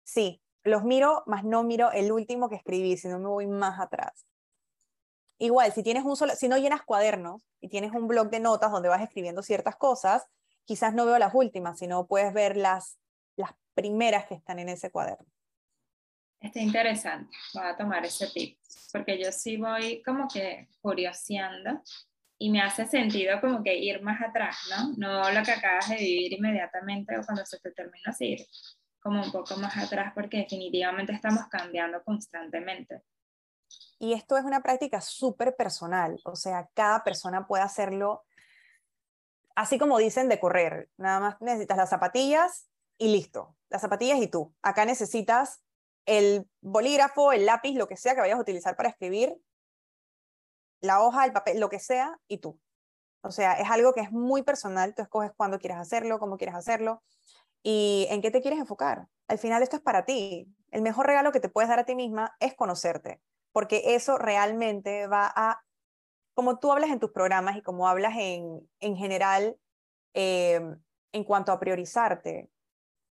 sí, 0.04 0.42
los 0.64 0.84
miro, 0.84 1.22
más 1.26 1.44
no 1.44 1.62
miro 1.62 1.90
el 1.92 2.12
último 2.12 2.48
que 2.48 2.56
escribí, 2.56 2.96
sino 2.96 3.18
me 3.18 3.28
voy 3.28 3.46
más 3.46 3.80
atrás. 3.80 4.26
Igual, 5.38 5.72
si 5.72 5.82
tienes 5.82 6.04
un 6.04 6.16
solo, 6.16 6.34
si 6.34 6.48
no 6.48 6.58
llenas 6.58 6.82
cuadernos 6.82 7.46
y 7.60 7.68
tienes 7.68 7.92
un 7.92 8.08
blog 8.08 8.28
de 8.30 8.40
notas 8.40 8.72
donde 8.72 8.88
vas 8.88 9.02
escribiendo 9.02 9.42
ciertas 9.42 9.76
cosas, 9.76 10.26
quizás 10.64 10.94
no 10.94 11.06
veo 11.06 11.18
las 11.18 11.34
últimas, 11.34 11.78
sino 11.78 12.06
puedes 12.06 12.32
ver 12.34 12.56
las, 12.56 12.98
las 13.36 13.52
primeras 13.74 14.26
que 14.26 14.34
están 14.34 14.58
en 14.58 14.68
ese 14.68 14.90
cuaderno. 14.90 15.26
Está 16.40 16.60
interesante, 16.60 17.36
voy 17.54 17.64
a 17.64 17.76
tomar 17.76 18.04
ese 18.04 18.28
tip, 18.28 18.58
porque 18.92 19.18
yo 19.22 19.32
sí 19.32 19.56
voy 19.56 20.02
como 20.02 20.28
que 20.28 20.68
curioseando 20.80 21.82
y 22.38 22.50
me 22.50 22.60
hace 22.60 22.86
sentido 22.86 23.40
como 23.40 23.62
que 23.62 23.76
ir 23.76 24.00
más 24.02 24.20
atrás, 24.22 24.56
¿no? 24.70 24.92
No 24.96 25.30
lo 25.32 25.42
que 25.42 25.50
acabas 25.50 25.88
de 25.88 25.96
vivir 25.96 26.34
inmediatamente 26.34 27.18
o 27.18 27.22
cuando 27.24 27.44
se 27.44 27.58
te 27.58 27.72
termina 27.72 28.14
ir, 28.20 28.46
como 29.00 29.22
un 29.22 29.32
poco 29.32 29.56
más 29.56 29.76
atrás 29.76 30.12
porque 30.14 30.38
definitivamente 30.38 31.12
estamos 31.12 31.46
cambiando 31.48 32.02
constantemente. 32.04 33.02
Y 33.98 34.12
esto 34.12 34.36
es 34.36 34.44
una 34.44 34.62
práctica 34.62 35.00
súper 35.00 35.56
personal, 35.56 36.20
o 36.24 36.36
sea, 36.36 36.68
cada 36.74 37.02
persona 37.04 37.46
puede 37.46 37.64
hacerlo, 37.64 38.24
así 39.54 39.78
como 39.78 39.98
dicen 39.98 40.28
de 40.28 40.38
correr, 40.38 40.88
nada 40.96 41.20
más 41.20 41.40
necesitas 41.40 41.76
las 41.76 41.90
zapatillas 41.90 42.68
y 42.96 43.08
listo, 43.08 43.56
las 43.68 43.82
zapatillas 43.82 44.18
y 44.20 44.28
tú. 44.28 44.54
Acá 44.62 44.84
necesitas 44.84 45.62
el 46.06 46.48
bolígrafo, 46.60 47.32
el 47.32 47.44
lápiz, 47.44 47.74
lo 47.74 47.88
que 47.88 47.96
sea 47.96 48.14
que 48.14 48.20
vayas 48.20 48.38
a 48.38 48.42
utilizar 48.42 48.76
para 48.76 48.88
escribir, 48.88 49.36
la 50.80 51.02
hoja, 51.02 51.24
el 51.24 51.32
papel, 51.32 51.58
lo 51.58 51.68
que 51.68 51.80
sea, 51.80 52.18
y 52.28 52.38
tú. 52.38 52.58
O 53.22 53.32
sea, 53.32 53.54
es 53.54 53.68
algo 53.68 53.92
que 53.92 54.00
es 54.00 54.12
muy 54.12 54.42
personal, 54.42 54.94
tú 54.94 55.02
escoges 55.02 55.32
cuándo 55.36 55.58
quieres 55.58 55.78
hacerlo, 55.78 56.20
cómo 56.20 56.36
quieres 56.36 56.54
hacerlo 56.54 57.02
y 57.62 58.06
en 58.10 58.22
qué 58.22 58.30
te 58.30 58.40
quieres 58.40 58.60
enfocar. 58.60 59.08
Al 59.26 59.38
final 59.38 59.62
esto 59.62 59.76
es 59.76 59.82
para 59.82 60.04
ti. 60.04 60.46
El 60.70 60.82
mejor 60.82 61.06
regalo 61.06 61.32
que 61.32 61.40
te 61.40 61.48
puedes 61.48 61.68
dar 61.68 61.78
a 61.78 61.84
ti 61.84 61.94
misma 61.94 62.36
es 62.40 62.54
conocerte, 62.54 63.20
porque 63.52 63.94
eso 63.94 64.18
realmente 64.18 65.06
va 65.06 65.32
a, 65.34 65.62
como 66.34 66.58
tú 66.58 66.72
hablas 66.72 66.90
en 66.90 67.00
tus 67.00 67.10
programas 67.10 67.56
y 67.56 67.62
como 67.62 67.88
hablas 67.88 68.14
en, 68.16 68.68
en 68.80 68.96
general 68.96 69.58
em, 70.14 70.80
en 71.12 71.24
cuanto 71.24 71.52
a 71.52 71.60
priorizarte, 71.60 72.50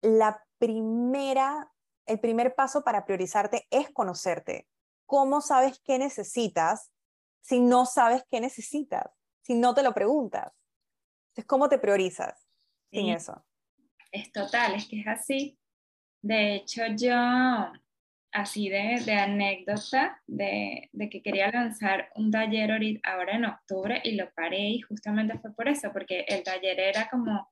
la 0.00 0.44
primera, 0.58 1.72
el 2.06 2.20
primer 2.20 2.54
paso 2.54 2.84
para 2.84 3.04
priorizarte 3.04 3.66
es 3.70 3.90
conocerte. 3.90 4.68
¿Cómo 5.06 5.40
sabes 5.40 5.80
qué 5.80 5.98
necesitas 5.98 6.92
si 7.40 7.60
no 7.60 7.86
sabes 7.86 8.24
qué 8.30 8.40
necesitas? 8.40 9.10
Si 9.42 9.54
no 9.54 9.74
te 9.74 9.82
lo 9.82 9.94
preguntas. 9.94 10.52
Entonces, 11.30 11.46
¿cómo 11.46 11.68
te 11.68 11.78
priorizas 11.78 12.48
sin 12.90 13.08
eso? 13.08 13.44
Es 14.10 14.32
total, 14.32 14.74
es 14.74 14.86
que 14.88 15.00
es 15.00 15.06
así. 15.06 15.58
De 16.22 16.56
hecho, 16.56 16.82
yo, 16.96 17.14
así 18.32 18.68
de, 18.68 19.02
de 19.04 19.12
anécdota, 19.12 20.20
de, 20.26 20.88
de, 20.92 21.08
que 21.08 21.22
quería 21.22 21.50
lanzar 21.50 22.10
un 22.16 22.30
taller 22.30 23.00
ahora 23.04 23.36
en 23.36 23.44
octubre 23.44 24.00
y 24.04 24.12
lo 24.12 24.30
paré 24.32 24.70
y 24.70 24.80
justamente 24.80 25.38
fue 25.38 25.54
por 25.54 25.68
eso, 25.68 25.92
porque 25.92 26.24
el 26.28 26.42
taller 26.42 26.80
era 26.80 27.08
como, 27.08 27.50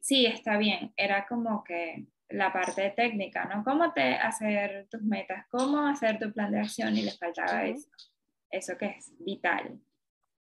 sí, 0.00 0.26
está 0.26 0.56
bien, 0.58 0.92
era 0.96 1.26
como 1.26 1.62
que 1.64 2.06
la 2.30 2.52
parte 2.52 2.90
técnica, 2.90 3.44
¿no? 3.46 3.64
Cómo 3.64 3.92
te 3.92 4.14
hacer 4.14 4.86
tus 4.90 5.02
metas, 5.02 5.46
cómo 5.50 5.86
hacer 5.86 6.18
tu 6.18 6.32
plan 6.32 6.52
de 6.52 6.60
acción 6.60 6.96
y 6.96 7.02
les 7.02 7.18
faltaba 7.18 7.64
eso, 7.64 7.88
eso 8.50 8.76
que 8.76 8.86
es 8.86 9.12
vital. 9.18 9.80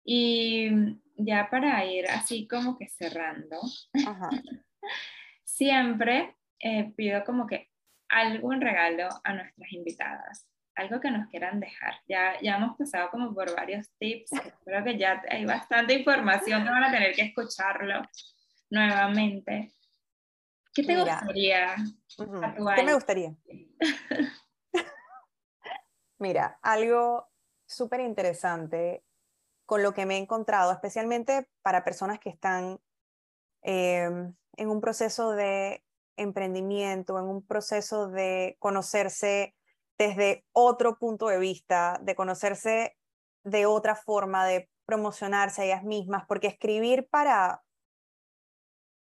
Y 0.04 0.70
ya 1.17 1.50
para 1.50 1.86
ir 1.86 2.08
así 2.08 2.48
como 2.48 2.78
que 2.78 2.88
cerrando, 2.88 3.60
siempre 5.48 6.36
eh, 6.60 6.92
pido 6.96 7.24
como 7.24 7.48
que 7.48 7.72
algún 8.10 8.62
regalo 8.62 9.08
a 9.24 9.34
nuestras 9.34 9.72
invitadas, 9.72 10.48
algo 10.76 11.00
que 11.00 11.10
nos 11.10 11.28
quieran 11.30 11.60
dejar. 11.60 11.96
Ya, 12.08 12.40
ya 12.42 12.58
hemos 12.58 12.78
pasado 12.78 13.10
como 13.10 13.34
por 13.34 13.56
varios 13.56 13.90
tips, 13.98 14.32
creo 14.66 14.84
que 14.84 14.98
ya 14.98 15.24
hay 15.30 15.46
bastante 15.46 15.94
información 15.94 16.64
que 16.64 16.70
van 16.70 16.84
a 16.84 16.92
tener 16.92 17.16
que 17.16 17.24
escucharlo 17.24 18.02
nuevamente. 18.70 19.72
¿Qué 20.74 20.84
te 20.84 21.00
gustaría? 21.00 21.76
¿Qué 22.76 22.84
me 22.84 22.94
gustaría? 22.94 23.34
Mira, 26.20 26.60
algo 26.62 27.30
súper 27.66 28.02
interesante 28.02 29.04
con 29.66 29.82
lo 29.82 29.94
que 29.94 30.06
me 30.06 30.16
he 30.16 30.20
encontrado, 30.20 30.72
especialmente 30.72 31.50
para 31.62 31.84
personas 31.84 32.20
que 32.20 32.30
están 32.30 32.80
em, 33.62 34.34
en 34.58 34.70
un 34.70 34.82
proceso 34.82 35.32
de 35.32 35.84
emprendimiento, 36.17 37.17
en 37.17 37.26
un 37.26 37.46
proceso 37.46 38.08
de 38.08 38.58
conocerse 38.60 39.56
desde 39.98 40.46
otro 40.52 40.98
punto 40.98 41.28
de 41.28 41.39
vista, 41.39 42.00
de 42.02 42.15
conocerse 42.15 42.98
de 43.43 43.65
otra 43.65 43.96
forma, 43.96 44.46
de 44.46 44.70
promocionarse 44.86 45.62
a 45.62 45.65
ellas 45.65 45.84
mismas, 45.84 46.26
porque 46.28 46.48
escribir 46.48 47.08
para 47.10 47.63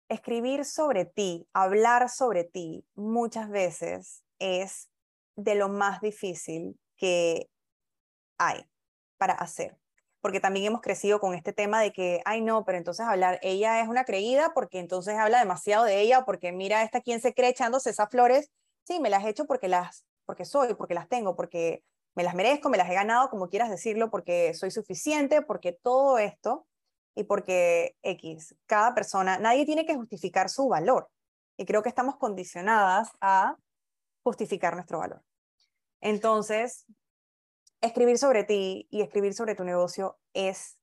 escribir 0.08 0.64
sobre 0.64 1.04
ti, 1.04 1.46
hablar 1.52 2.08
sobre 2.08 2.44
ti, 2.44 2.86
muchas 2.94 3.50
veces 3.50 4.24
es 4.38 4.90
de 5.36 5.54
lo 5.54 5.68
más 5.68 6.00
difícil 6.00 6.78
que 6.96 7.50
hay 8.38 8.64
para 9.18 9.34
hacer. 9.34 9.76
Porque 10.20 10.40
también 10.40 10.66
hemos 10.66 10.80
crecido 10.80 11.20
con 11.20 11.34
este 11.34 11.52
tema 11.52 11.80
de 11.80 11.92
que, 11.92 12.22
ay 12.24 12.40
no, 12.40 12.64
pero 12.64 12.78
entonces 12.78 13.06
hablar, 13.06 13.38
ella 13.42 13.80
es 13.80 13.88
una 13.88 14.04
creída 14.04 14.52
porque 14.54 14.80
entonces 14.80 15.16
habla 15.16 15.38
demasiado 15.38 15.84
de 15.84 16.00
ella, 16.00 16.24
porque 16.24 16.52
mira 16.52 16.82
esta 16.82 17.00
quien 17.00 17.20
se 17.20 17.34
cree 17.34 17.50
echándose 17.50 17.90
esas 17.90 18.10
flores. 18.10 18.50
Sí, 18.84 19.00
me 19.00 19.10
las 19.10 19.24
he 19.24 19.28
hecho 19.28 19.46
porque 19.46 19.68
las, 19.68 20.04
porque 20.24 20.44
soy, 20.44 20.74
porque 20.74 20.94
las 20.94 21.08
tengo, 21.08 21.36
porque 21.36 21.84
me 22.14 22.24
las 22.24 22.34
merezco, 22.34 22.68
me 22.68 22.78
las 22.78 22.90
he 22.90 22.94
ganado, 22.94 23.30
como 23.30 23.48
quieras 23.48 23.70
decirlo, 23.70 24.10
porque 24.10 24.52
soy 24.54 24.72
suficiente, 24.72 25.40
porque 25.42 25.72
todo 25.72 26.18
esto 26.18 26.66
y 27.14 27.24
porque 27.24 27.96
X, 28.02 28.56
cada 28.66 28.94
persona, 28.94 29.38
nadie 29.38 29.64
tiene 29.64 29.86
que 29.86 29.94
justificar 29.94 30.48
su 30.48 30.68
valor. 30.68 31.08
Y 31.56 31.64
creo 31.64 31.82
que 31.82 31.88
estamos 31.88 32.16
condicionadas 32.16 33.10
a 33.20 33.56
justificar 34.22 34.74
nuestro 34.74 34.98
valor. 34.98 35.22
Entonces, 36.00 36.86
escribir 37.80 38.18
sobre 38.18 38.44
ti 38.44 38.88
y 38.90 39.02
escribir 39.02 39.34
sobre 39.34 39.54
tu 39.54 39.64
negocio 39.64 40.18
es 40.32 40.78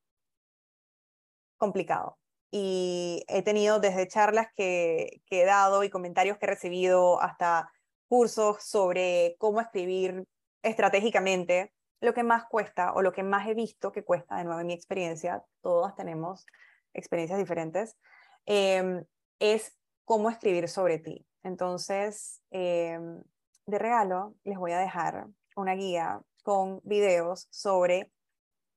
complicado. 1.58 2.17
Y 2.51 3.25
he 3.27 3.41
tenido 3.41 3.79
desde 3.79 4.08
charlas 4.08 4.47
que, 4.55 5.21
he 5.29 5.45
dado 5.45 5.84
y 5.84 5.89
comentarios 5.89 6.38
que 6.38 6.45
he 6.45 6.49
recibido 6.49 7.21
hasta 7.21 7.71
cursos 8.08 8.63
sobre 8.63 9.36
cómo 9.39 9.60
escribir 9.60 10.25
estratégicamente 10.62 11.73
lo 12.01 12.13
que 12.13 12.23
más 12.23 12.45
cuesta 12.45 12.93
o 12.93 13.01
lo 13.01 13.12
que 13.12 13.23
más 13.23 13.47
he 13.47 13.53
visto 13.53 13.91
que 13.91 14.03
cuesta, 14.03 14.38
de 14.38 14.43
nuevo 14.43 14.60
en 14.60 14.67
mi 14.67 14.73
experiencia, 14.73 15.43
todas 15.62 15.95
tenemos 15.95 16.45
experiencias 16.93 17.39
diferentes, 17.39 17.97
em, 18.45 19.03
es 19.39 19.75
cómo 20.05 20.29
escribir 20.29 20.69
sobre 20.69 20.99
ti. 20.99 21.25
Entonces, 21.43 22.41
em, 22.51 23.21
de 23.65 23.79
regalo, 23.79 24.36
les 24.43 24.58
voy 24.58 24.71
a 24.71 24.79
dejar 24.79 25.27
una 25.55 25.73
guía 25.73 26.21
con 26.45 26.79
videos 26.84 27.47
sobre 27.49 28.13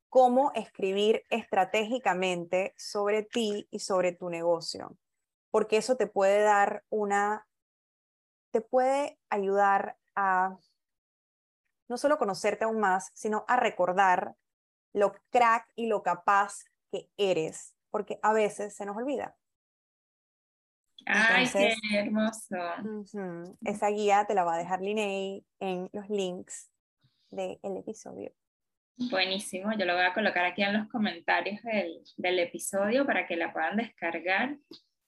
cómo 0.09 0.53
escribir 0.55 1.23
estratégicamente 1.29 2.73
sobre 2.79 3.25
ti 3.25 3.69
y 3.71 3.81
sobre 3.81 4.13
tu 4.13 4.31
negocio, 4.31 4.97
porque 5.51 5.77
eso 5.77 5.99
te 5.99 6.07
puede 6.07 6.41
dar 6.41 6.83
una, 6.89 7.47
te 8.53 8.63
puede 8.63 9.19
ayudar 9.29 9.99
a 10.17 10.57
no 11.91 11.99
solo 11.99 12.17
conocerte 12.17 12.65
aún 12.65 12.81
más, 12.81 13.11
sino 13.13 13.45
a 13.49 13.57
recordar 13.57 14.35
lo 14.95 15.13
crack 15.29 15.71
y 15.75 15.89
lo 15.89 16.03
capaz 16.03 16.65
que 16.91 17.11
eres, 17.19 17.75
porque 17.91 18.19
a 18.23 18.33
veces 18.33 18.75
se 18.75 18.87
nos 18.87 18.97
olvida. 18.97 19.37
Ay, 21.05 21.47
qué 21.53 21.75
hermoso. 21.99 22.57
esa 23.61 23.89
guía 23.89 24.25
te 24.27 24.35
la 24.35 24.45
va 24.45 24.55
a 24.55 24.59
dejar 24.59 24.81
Linnea 24.81 25.43
en 25.61 25.91
los 25.93 26.09
links 26.09 26.71
del 27.31 27.77
episodio. 27.77 28.33
Buenísimo, 29.11 29.73
yo 29.79 29.85
lo 29.85 29.95
voy 29.95 30.05
a 30.05 30.13
colocar 30.13 30.45
aquí 30.45 30.63
en 30.63 30.73
los 30.73 30.89
comentarios 30.89 31.63
del, 31.63 32.03
del, 32.17 32.41
episodio 32.41 33.07
para 33.07 33.29
que 33.29 33.37
la 33.37 33.53
puedan 33.53 33.77
descargar 33.77 34.57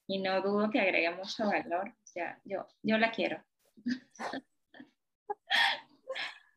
y 0.07 0.21
no 0.23 0.41
dudo 0.43 0.71
que 0.71 0.81
agregue 0.81 1.11
mucho 1.11 1.47
valor. 1.47 1.93
Ya, 2.15 2.41
yo, 2.45 2.69
yo 2.83 2.99
la 2.99 3.11
quiero. 3.11 3.43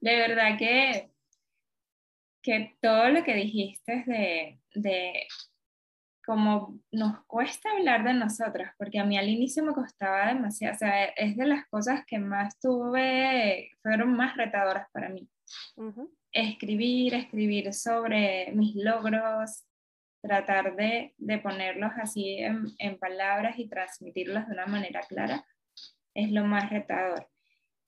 de 0.01 0.15
verdad 0.15 0.57
que, 0.59 1.11
que 2.43 2.77
todo 2.81 3.09
lo 3.09 3.23
que 3.23 3.33
dijiste 3.33 4.03
de, 4.05 4.59
de 4.75 5.27
cómo 6.25 6.79
nos 6.91 7.25
cuesta 7.25 7.71
hablar 7.71 8.03
de 8.03 8.13
nosotras, 8.13 8.73
porque 8.77 8.99
a 8.99 9.05
mí 9.05 9.17
al 9.17 9.29
inicio 9.29 9.63
me 9.63 9.73
costaba 9.73 10.27
demasiado, 10.27 10.75
o 10.75 10.77
sea, 10.77 11.05
es 11.05 11.35
de 11.35 11.45
las 11.45 11.65
cosas 11.67 12.05
que 12.05 12.19
más 12.19 12.59
tuve, 12.59 13.71
fueron 13.81 14.15
más 14.15 14.37
retadoras 14.37 14.87
para 14.91 15.09
mí. 15.09 15.27
Escribir, 16.31 17.13
escribir 17.13 17.73
sobre 17.73 18.51
mis 18.53 18.75
logros, 18.75 19.63
tratar 20.21 20.75
de, 20.75 21.13
de 21.17 21.37
ponerlos 21.39 21.91
así 21.97 22.37
en, 22.37 22.67
en, 22.79 22.97
palabras 22.97 23.59
y 23.59 23.67
transmitirlos 23.67 24.47
de 24.47 24.53
una 24.53 24.65
manera 24.65 25.01
clara, 25.01 25.45
es 26.13 26.31
lo 26.31 26.45
más 26.45 26.69
retador. 26.69 27.27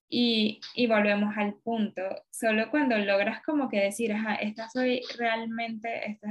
Y, 0.07 0.59
y, 0.75 0.85
volvemos 0.87 1.35
al 1.37 1.55
punto, 1.55 2.03
solo 2.29 2.69
cuando 2.69 2.97
logras 2.97 3.41
como 3.43 3.69
que 3.69 3.79
decir, 3.79 4.13
ajá, 4.13 4.35
esta 4.35 4.69
soy 4.69 5.01
realmente, 5.17 6.11
esta 6.11 6.27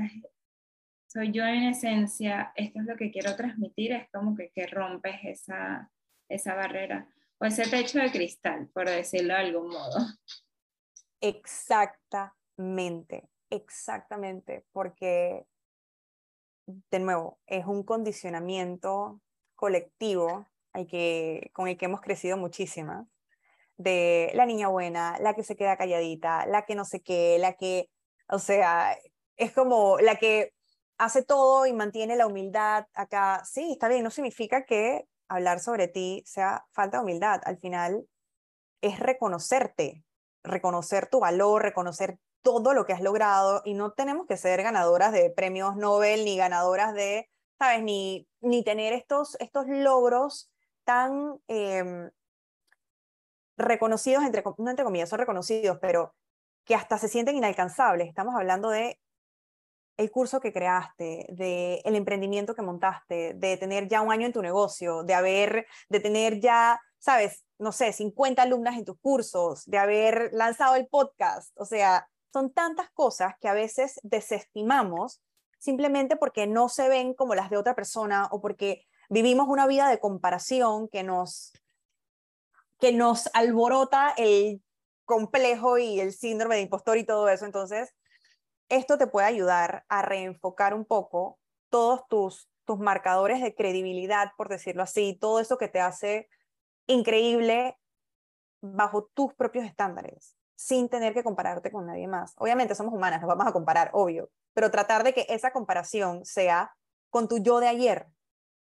soy 1.09 1.33
yo 1.33 1.45
en 1.45 1.65
esencia, 1.65 2.53
esto 2.57 2.81
es 2.81 2.87
lo 2.87 2.97
que 2.97 3.11
quiero 3.11 3.35
transmitir, 3.37 3.93
es 3.93 4.09
como 4.13 4.37
que, 4.37 4.51
que 4.55 4.67
rompes 4.67 5.17
esa, 5.23 5.91
esa 6.29 6.55
barrera 6.55 7.09
o 7.39 7.45
ese 7.47 7.69
techo 7.69 7.99
de 7.99 8.11
cristal, 8.11 8.69
por 8.75 8.89
decirlo 8.89 9.35
de 9.35 9.41
algún 9.41 9.69
modo. 9.69 10.07
Exactamente, 11.21 13.29
exactamente, 13.51 14.65
porque 14.73 15.47
de 16.67 16.99
nuevo, 16.99 17.39
es 17.47 17.67
un 17.67 17.83
condicionamiento 17.83 19.21
colectivo 19.55 20.47
hay 20.73 20.87
que, 20.87 21.51
con 21.53 21.69
el 21.69 21.77
que 21.77 21.85
hemos 21.87 22.01
crecido 22.01 22.37
muchísimas 22.37 23.07
de 23.79 24.31
la 24.35 24.47
niña 24.47 24.69
buena, 24.69 25.19
la 25.21 25.35
que 25.35 25.45
se 25.45 25.57
queda 25.57 25.77
calladita, 25.77 26.47
la 26.47 26.65
que 26.67 26.75
no 26.77 26.85
sé 26.85 27.03
qué, 27.03 27.39
la 27.41 27.55
que, 27.55 27.91
o 28.29 28.39
sea, 28.39 28.97
es 29.37 29.53
como 29.53 29.99
la 30.01 30.17
que 30.17 30.53
hace 30.99 31.23
todo 31.25 31.67
y 31.67 31.73
mantiene 31.75 32.17
la 32.17 32.27
humildad 32.27 32.87
acá. 32.95 33.43
Sí, 33.47 33.73
está 33.73 33.89
bien, 33.89 34.05
no 34.05 34.11
significa 34.11 34.65
que 34.67 35.07
hablar 35.29 35.61
sobre 35.61 35.89
ti 35.89 36.23
sea 36.27 36.65
falta 36.73 36.99
de 36.99 37.05
humildad. 37.05 37.41
Al 37.45 37.59
final 37.59 38.07
es 38.83 39.01
reconocerte, 39.01 40.05
reconocer 40.45 41.09
tu 41.09 41.21
valor, 41.21 41.63
reconocer 41.63 42.19
todo 42.43 42.75
lo 42.75 42.85
que 42.85 42.93
has 42.93 43.01
logrado 43.01 43.63
y 43.65 43.75
no 43.75 43.93
tenemos 43.93 44.27
que 44.27 44.37
ser 44.37 44.63
ganadoras 44.63 45.13
de 45.13 45.31
premios 45.31 45.77
Nobel 45.77 46.25
ni 46.25 46.37
ganadoras 46.37 46.95
de, 46.95 47.29
¿sabes? 47.59 47.83
Ni, 47.83 48.29
ni 48.41 48.63
tener 48.63 48.93
estos, 48.93 49.37
estos 49.41 49.67
logros 49.67 50.51
tan 50.85 51.41
em, 51.49 52.11
reconocidos, 53.57 54.25
entre, 54.25 54.45
no 54.59 54.71
entre 54.71 54.85
comillas, 54.85 55.09
son 55.09 55.19
reconocidos, 55.19 55.79
pero 55.81 56.15
que 56.65 56.75
hasta 56.75 56.99
se 56.99 57.09
sienten 57.09 57.37
inalcanzables. 57.37 58.09
Estamos 58.09 58.35
hablando 58.35 58.69
de 58.71 58.99
el 59.97 60.11
curso 60.11 60.41
que 60.41 60.53
creaste, 60.53 61.27
de 61.29 61.81
el 61.85 61.95
emprendimiento 61.95 62.55
que 62.55 62.63
montaste, 62.63 63.35
de 63.35 63.57
tener 63.57 63.89
ya 63.89 64.01
un 64.01 64.13
año 64.13 64.27
en 64.27 64.33
tu 64.33 64.43
negocio, 64.43 65.05
de 65.05 65.15
haber, 65.15 65.67
de 65.89 66.01
tener 66.01 66.41
ya, 66.41 66.81
sabes, 67.05 67.45
no 67.59 67.71
sé, 67.71 67.93
50 67.93 68.41
alumnas 68.41 68.79
en 68.79 68.87
tus 68.87 68.99
cursos, 68.99 69.67
de 69.67 69.77
haber 69.77 70.31
lanzado 70.33 70.75
el 70.75 70.87
podcast, 70.87 71.53
o 71.61 71.67
sea, 71.67 72.09
son 72.33 72.51
tantas 72.51 72.91
cosas 72.93 73.35
que 73.43 73.49
a 73.49 73.53
veces 73.53 74.01
desestimamos 74.03 75.23
simplemente 75.59 76.17
porque 76.17 76.47
no 76.47 76.71
se 76.71 76.89
ven 76.89 77.13
como 77.13 77.35
las 77.35 77.51
de 77.51 77.59
otra 77.59 77.75
persona 77.75 78.27
o 78.31 78.41
porque 78.41 78.87
vivimos 79.11 79.49
una 79.49 79.67
vida 79.67 79.91
de 79.91 80.01
comparación 80.01 80.89
que 80.89 81.03
nos 81.03 81.53
que 82.81 82.93
nos 82.93 83.29
alborota 83.35 84.15
el 84.17 84.63
complejo 85.05 85.77
y 85.77 86.01
el 86.01 86.15
síndrome 86.15 86.57
de 86.57 86.63
impostor 86.63 86.97
y 86.97 87.05
todo 87.05 87.29
eso. 87.29 87.45
Entonces, 87.45 87.95
esto 88.71 88.97
te 88.97 89.07
puede 89.07 89.27
ayudar 89.27 89.85
a 89.89 90.01
reenfocar 90.03 90.73
un 90.73 90.87
poco 90.87 91.39
todos 91.69 92.09
tus, 92.09 92.49
tus 92.65 92.79
marcadores 92.79 93.43
de 93.43 93.55
credibilidad, 93.55 94.33
por 94.37 94.49
decirlo 94.49 94.83
así, 94.83 95.17
todo 95.21 95.39
eso 95.39 95.59
que 95.59 95.69
te 95.69 95.81
hace 95.81 96.29
increíble 96.87 97.79
bajo 98.61 99.11
tus 99.15 99.35
propios 99.35 99.65
estándares, 99.65 100.37
sin 100.55 100.89
tener 100.89 101.15
que 101.15 101.25
compararte 101.25 101.71
con 101.71 101.87
nadie 101.87 102.09
más. 102.09 102.35
Obviamente 102.39 102.75
somos 102.75 102.95
humanas, 102.95 103.21
nos 103.21 103.29
vamos 103.29 103.47
a 103.47 103.53
comparar, 103.53 103.91
obvio, 103.93 104.31
pero 104.55 104.71
tratar 104.71 105.05
de 105.05 105.13
que 105.13 105.27
esa 105.29 105.53
comparación 105.53 106.25
sea 106.25 106.75
con 107.11 107.29
tu 107.29 107.39
yo 107.39 107.61
de 107.61 107.69
ayer, 107.69 108.07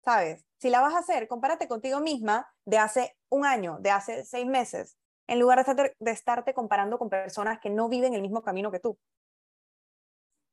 ¿sabes? 0.05 0.45
Si 0.59 0.71
la 0.71 0.81
vas 0.81 0.95
a 0.95 0.99
hacer, 0.99 1.29
compárate 1.29 1.69
contigo 1.69 2.01
misma 2.01 2.49
de 2.65 2.79
hace 2.79 3.17
un 3.29 3.45
año, 3.45 3.79
de 3.81 3.91
hace 3.91 4.25
seis 4.25 4.47
meses, 4.47 4.99
en 5.27 5.39
lugar 5.39 5.65
de, 5.65 5.97
de 5.99 6.11
estarte 6.11 6.55
comparando 6.55 6.99
con 6.99 7.11
personas 7.11 7.61
que 7.61 7.71
no 7.71 7.89
viven 7.89 8.15
el 8.15 8.23
mismo 8.23 8.43
camino 8.43 8.71
que 8.71 8.81
tú. 8.81 8.99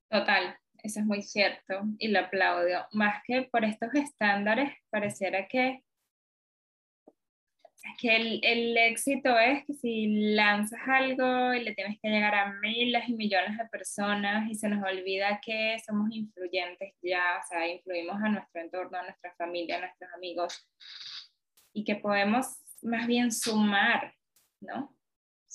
Total, 0.10 0.58
eso 0.84 1.00
es 1.00 1.06
muy 1.06 1.24
cierto 1.24 1.82
y 1.98 2.10
lo 2.10 2.20
aplaudo. 2.20 2.88
Más 2.92 3.24
que 3.26 3.44
por 3.52 3.64
estos 3.66 3.94
estándares, 3.96 4.72
pareciera 4.90 5.48
que, 5.48 5.84
que 8.00 8.16
el, 8.16 8.40
el, 8.44 8.78
éxito 8.78 9.38
es 9.38 9.66
que 9.66 9.74
si 9.74 10.34
lanzas 10.36 10.80
algo 10.88 11.54
y 11.54 11.64
le 11.64 11.74
tienes 11.74 12.00
que 12.02 12.10
llegar 12.10 12.36
a 12.36 12.54
miles 12.54 13.08
y 13.08 13.14
millones 13.14 13.58
de 13.58 13.66
personas 13.66 14.50
y 14.50 14.56
se 14.56 14.68
nos 14.70 14.84
olvida 14.84 15.40
que 15.44 15.78
somos 15.86 16.10
influyentes 16.12 16.94
ya, 17.02 17.42
o 17.44 17.48
sea, 17.48 17.68
influimos 17.68 18.16
a 18.22 18.30
nuestro 18.30 18.62
entorno, 18.62 18.98
a 18.98 19.04
nuestra 19.04 19.34
familia, 19.36 19.78
a 19.78 19.82
nuestros 19.82 20.12
amigos 20.14 20.68
y 21.74 21.84
que 21.84 21.96
podemos 21.96 22.58
más 22.82 23.08
bien 23.08 23.32
sumar, 23.32 24.14
¿no? 24.62 24.96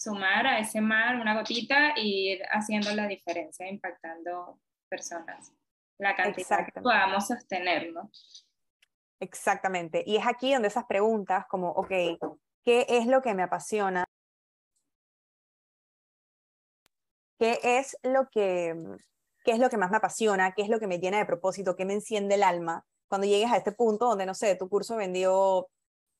sumar 0.00 0.46
a 0.46 0.58
ese 0.58 0.80
mar 0.80 1.16
una 1.16 1.34
gotita 1.34 1.92
y 1.94 2.32
ir 2.32 2.42
haciendo 2.50 2.94
la 2.94 3.06
diferencia, 3.06 3.68
impactando 3.68 4.58
personas. 4.88 5.52
La 5.98 6.16
cantidad 6.16 6.64
que 6.64 6.80
podamos 6.80 7.26
sostenerlo. 7.26 8.10
Exactamente. 9.20 10.02
Y 10.06 10.16
es 10.16 10.26
aquí 10.26 10.52
donde 10.52 10.68
esas 10.68 10.84
preguntas 10.86 11.46
como, 11.48 11.70
ok, 11.72 11.88
¿qué 12.64 12.86
es 12.88 13.06
lo 13.06 13.20
que 13.22 13.34
me 13.34 13.42
apasiona? 13.42 14.04
¿Qué 17.38 17.58
es 17.62 17.96
lo 18.02 18.28
que, 18.30 18.74
qué 19.44 19.52
es 19.52 19.58
lo 19.58 19.70
que 19.70 19.76
más 19.78 19.90
me 19.90 19.96
apasiona? 19.98 20.52
¿Qué 20.52 20.62
es 20.62 20.68
lo 20.68 20.78
que 20.80 20.86
me 20.86 20.98
llena 20.98 21.18
de 21.18 21.26
propósito? 21.26 21.76
¿Qué 21.76 21.84
me 21.84 21.94
enciende 21.94 22.34
el 22.34 22.42
alma? 22.42 22.84
Cuando 23.08 23.26
llegues 23.26 23.50
a 23.50 23.56
este 23.56 23.72
punto 23.72 24.06
donde, 24.06 24.26
no 24.26 24.34
sé, 24.34 24.56
tu 24.56 24.68
curso 24.68 24.96
vendió 24.96 25.68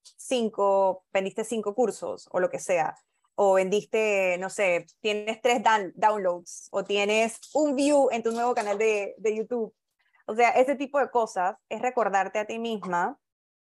cinco, 0.03 1.05
vendiste 1.13 1.45
cinco 1.45 1.75
cursos 1.75 2.29
o 2.33 2.41
lo 2.41 2.51
que 2.51 2.59
sea 2.59 2.97
o 3.43 3.55
vendiste, 3.55 4.37
no 4.39 4.51
sé, 4.51 4.87
tienes 5.01 5.41
tres 5.41 5.63
downloads 5.95 6.69
o 6.73 6.85
tienes 6.85 7.41
un 7.55 7.75
view 7.75 8.09
en 8.13 8.23
tu 8.23 8.33
nuevo 8.33 8.55
canal 8.55 8.77
de, 8.77 9.15
de 9.17 9.37
YouTube. 9.37 9.75
O 10.31 10.35
sea, 10.37 10.51
ese 10.51 10.77
tipo 10.77 11.01
de 11.01 11.11
cosas 11.11 11.57
es 11.69 11.83
recordarte 11.83 12.39
a 12.39 12.45
ti 12.45 12.61
misma 12.61 13.19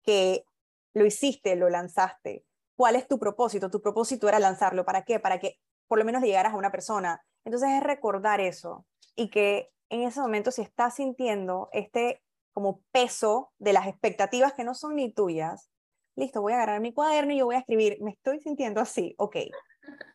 que 0.01 0.45
lo 0.93 1.05
hiciste, 1.05 1.57
lo 1.57 1.69
lanzaste. 1.69 2.45
¿Cuál 2.77 2.95
es 2.95 3.05
tu 3.05 3.19
propósito? 3.19 3.69
Tu 3.69 3.81
propósito 3.81 4.29
era 4.29 4.39
lanzarlo. 4.39 4.85
¿Para 4.85 5.03
qué? 5.03 5.19
Para 5.19 5.39
que 5.39 5.59
por 5.89 5.99
lo 5.99 6.05
menos 6.05 6.23
llegaras 6.23 6.53
a 6.53 6.55
una 6.55 6.71
persona. 6.71 7.21
Entonces 7.43 7.69
es 7.69 7.83
recordar 7.83 8.39
eso 8.39 8.85
y 9.13 9.29
que 9.29 9.71
en 9.89 10.03
ese 10.03 10.21
momento 10.21 10.51
si 10.51 10.61
estás 10.61 10.95
sintiendo 10.95 11.67
este 11.73 12.23
como 12.53 12.81
peso 12.93 13.51
de 13.57 13.73
las 13.73 13.85
expectativas 13.85 14.53
que 14.53 14.63
no 14.63 14.73
son 14.73 14.95
ni 14.95 15.11
tuyas, 15.11 15.69
listo, 16.15 16.41
voy 16.41 16.53
a 16.53 16.55
agarrar 16.55 16.79
mi 16.79 16.93
cuaderno 16.93 17.33
y 17.33 17.39
yo 17.39 17.45
voy 17.45 17.55
a 17.55 17.59
escribir, 17.59 17.97
me 18.01 18.11
estoy 18.11 18.39
sintiendo 18.39 18.79
así, 18.79 19.15
ok. 19.17 19.35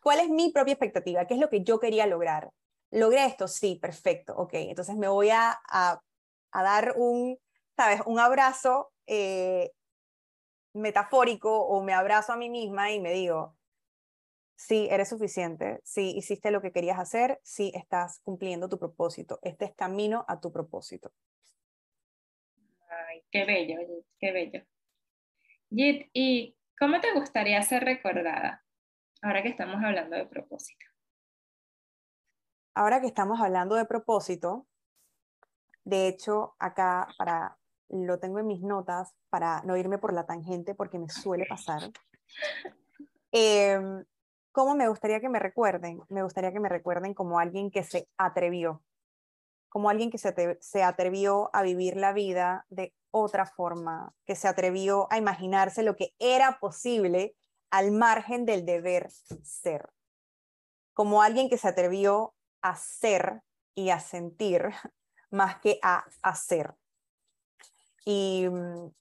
¿Cuál 0.01 0.21
es 0.21 0.29
mi 0.29 0.51
propia 0.51 0.73
expectativa? 0.73 1.25
¿Qué 1.25 1.35
es 1.35 1.39
lo 1.39 1.49
que 1.49 1.63
yo 1.63 1.79
quería 1.79 2.07
lograr? 2.07 2.49
¿Logré 2.89 3.23
esto? 3.25 3.47
Sí, 3.47 3.75
perfecto, 3.75 4.33
ok. 4.35 4.53
Entonces 4.53 4.95
me 4.95 5.07
voy 5.07 5.29
a, 5.29 5.55
a, 5.69 6.01
dar 6.53 6.93
un, 6.97 7.37
¿sabes? 7.75 8.01
Un 8.05 8.19
abrazo 8.19 8.91
eh, 9.07 9.71
metafórico 10.73 11.65
o 11.65 11.83
me 11.83 11.93
abrazo 11.93 12.33
a 12.33 12.37
mí 12.37 12.49
misma 12.49 12.91
y 12.91 12.99
me 12.99 13.11
digo, 13.11 13.55
sí, 14.55 14.87
eres 14.91 15.09
suficiente, 15.09 15.79
sí, 15.83 16.13
hiciste 16.15 16.51
lo 16.51 16.61
que 16.61 16.71
querías 16.71 16.99
hacer, 16.99 17.39
sí, 17.43 17.71
estás 17.73 18.19
cumpliendo 18.23 18.69
tu 18.69 18.77
propósito. 18.77 19.39
Este 19.41 19.65
es 19.65 19.73
camino 19.73 20.25
a 20.27 20.39
tu 20.39 20.51
propósito. 20.51 21.13
Ay, 22.89 23.23
qué 23.31 23.45
bello, 23.45 23.77
qué 24.19 24.31
bello. 24.31 24.63
Jit, 25.69 26.09
¿y 26.13 26.57
cómo 26.77 26.99
te 26.99 27.13
gustaría 27.13 27.61
ser 27.61 27.83
recordada? 27.83 28.65
Ahora 29.21 29.43
que 29.43 29.49
estamos 29.49 29.83
hablando 29.83 30.15
de 30.15 30.25
propósito. 30.25 30.85
Ahora 32.73 33.01
que 33.01 33.07
estamos 33.07 33.39
hablando 33.39 33.75
de 33.75 33.85
propósito, 33.85 34.67
de 35.89 36.07
hecho, 36.07 36.55
acá 36.59 37.07
para 37.17 37.57
lo 37.89 38.19
tengo 38.19 38.39
en 38.39 38.47
mis 38.47 38.61
notas 38.61 39.15
para 39.29 39.61
no 39.63 39.75
irme 39.75 39.97
por 39.97 40.13
la 40.13 40.25
tangente 40.25 40.75
porque 40.75 40.99
me 40.99 41.09
suele 41.09 41.45
pasar. 41.47 41.91
Em, 43.31 44.05
¿Cómo 44.51 44.75
me 44.75 44.87
gustaría 44.87 45.19
que 45.19 45.29
me 45.29 45.39
recuerden? 45.39 46.01
Me 46.09 46.23
gustaría 46.23 46.51
que 46.51 46.59
me 46.59 46.69
recuerden 46.69 47.13
como 47.13 47.39
alguien 47.39 47.71
que 47.71 47.83
se 47.83 48.07
atrevió, 48.17 48.83
como 49.69 49.89
alguien 49.89 50.09
que 50.09 50.17
se, 50.17 50.57
se 50.59 50.83
atrevió 50.83 51.49
a 51.53 51.61
vivir 51.61 51.95
la 51.95 52.13
vida 52.13 52.65
de 52.69 52.93
otra 53.11 53.45
forma, 53.45 54.13
que 54.25 54.35
se 54.35 54.47
atrevió 54.47 55.07
a 55.11 55.17
imaginarse 55.17 55.83
lo 55.83 55.95
que 55.95 56.13
era 56.19 56.59
posible 56.59 57.35
al 57.69 57.91
margen 57.91 58.45
del 58.45 58.65
deber 58.65 59.09
ser, 59.11 59.89
como 60.93 61.21
alguien 61.21 61.49
que 61.49 61.57
se 61.57 61.67
atrevió 61.67 62.33
a 62.61 62.75
ser 62.75 63.43
y 63.75 63.91
a 63.91 63.99
sentir 63.99 64.71
más 65.31 65.59
que 65.59 65.79
a 65.81 66.05
hacer. 66.21 66.73
Y, 68.05 68.47
mm, 68.49 68.91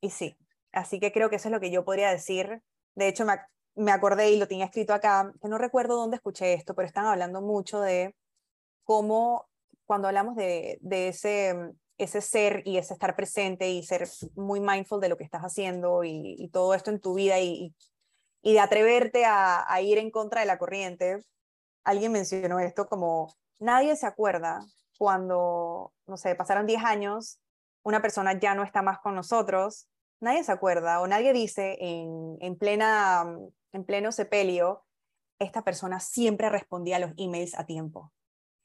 y 0.00 0.10
sí, 0.10 0.36
así 0.72 1.00
que 1.00 1.12
creo 1.12 1.30
que 1.30 1.36
eso 1.36 1.48
es 1.48 1.52
lo 1.52 1.60
que 1.60 1.70
yo 1.70 1.84
podría 1.84 2.10
decir. 2.10 2.62
De 2.94 3.08
hecho, 3.08 3.24
me, 3.24 3.34
me 3.74 3.92
acordé 3.92 4.30
y 4.30 4.38
lo 4.38 4.48
tenía 4.48 4.66
escrito 4.66 4.94
acá, 4.94 5.32
que 5.40 5.48
no 5.48 5.58
recuerdo 5.58 5.96
dónde 5.96 6.16
escuché 6.16 6.54
esto, 6.54 6.74
pero 6.74 6.86
están 6.86 7.06
hablando 7.06 7.40
mucho 7.42 7.80
de 7.80 8.14
cómo 8.84 9.48
cuando 9.86 10.08
hablamos 10.08 10.36
de, 10.36 10.78
de 10.82 11.08
ese 11.08 11.54
mm, 11.54 11.70
ese 11.98 12.20
ser 12.20 12.62
y 12.64 12.78
ese 12.78 12.94
estar 12.94 13.16
presente 13.16 13.68
y 13.68 13.82
ser 13.82 14.08
muy 14.36 14.60
mindful 14.60 15.00
de 15.00 15.08
lo 15.08 15.16
que 15.16 15.24
estás 15.24 15.42
haciendo 15.42 16.04
y, 16.04 16.48
todo 16.52 16.74
esto 16.74 16.90
en 16.90 17.00
tu 17.00 17.14
vida 17.14 17.40
y, 17.40 17.74
y 18.40 18.52
de 18.52 18.60
atreverte 18.60 19.24
a, 19.26 19.66
ir 19.82 19.98
en 19.98 20.10
contra 20.10 20.40
de 20.40 20.46
la 20.46 20.58
corriente. 20.58 21.18
Alguien 21.84 22.12
mencionó 22.12 22.60
esto 22.60 22.86
como, 22.86 23.34
nadie 23.58 23.96
se 23.96 24.06
acuerda 24.06 24.60
cuando, 24.98 25.94
no 26.06 26.16
sé, 26.16 26.34
pasaron 26.34 26.66
10 26.66 26.84
años, 26.84 27.40
una 27.82 28.02
persona 28.02 28.38
ya 28.38 28.54
no 28.54 28.64
está 28.64 28.82
más 28.82 28.98
con 28.98 29.14
nosotros, 29.14 29.88
nadie 30.20 30.44
se 30.44 30.52
acuerda 30.52 31.00
o 31.00 31.06
nadie 31.06 31.32
dice 31.32 31.78
en, 31.80 32.36
en, 32.40 32.56
plena, 32.56 33.24
en 33.72 33.84
pleno 33.84 34.12
sepelio, 34.12 34.84
esta 35.38 35.62
persona 35.62 36.00
siempre 36.00 36.50
respondía 36.50 36.96
a 36.96 36.98
los 36.98 37.12
emails 37.16 37.56
a 37.56 37.64
tiempo. 37.64 38.12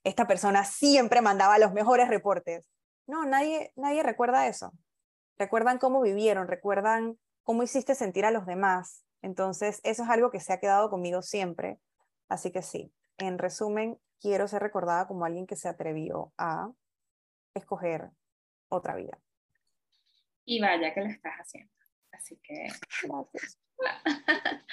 Esta 0.03 0.27
persona 0.27 0.65
siempre 0.65 1.21
mandaba 1.21 1.59
los 1.59 1.71
mejores 1.71 2.09
reportes. 2.09 2.67
No, 3.07 3.25
nadie, 3.25 3.71
nadie 3.75 4.03
recuerda 4.03 4.47
eso. 4.47 4.73
Recuerdan 5.37 5.77
cómo 5.77 6.01
vivieron, 6.01 6.47
recuerdan 6.47 7.17
cómo 7.43 7.63
hiciste 7.63 7.95
sentir 7.95 8.25
a 8.25 8.31
los 8.31 8.45
demás. 8.45 9.05
Entonces, 9.21 9.79
eso 9.83 10.03
es 10.03 10.09
algo 10.09 10.31
que 10.31 10.39
se 10.39 10.51
ha 10.51 10.59
quedado 10.59 10.89
conmigo 10.89 11.21
siempre. 11.21 11.79
Así 12.27 12.51
que 12.51 12.61
sí, 12.61 12.91
en 13.17 13.37
resumen, 13.37 13.97
quiero 14.23 14.47
ser 14.47 14.61
recordada 14.63 15.05
como 15.05 15.25
alguien 15.25 15.45
que 15.45 15.57
se 15.57 15.67
atrevió 15.67 16.31
a 16.37 16.71
escoger 17.53 18.09
otra 18.69 18.95
vida. 18.95 19.19
Y 20.45 20.61
vaya 20.61 20.93
que 20.93 21.01
lo 21.01 21.07
estás 21.07 21.33
haciendo. 21.35 21.71
Así 22.11 22.39
que... 22.41 22.67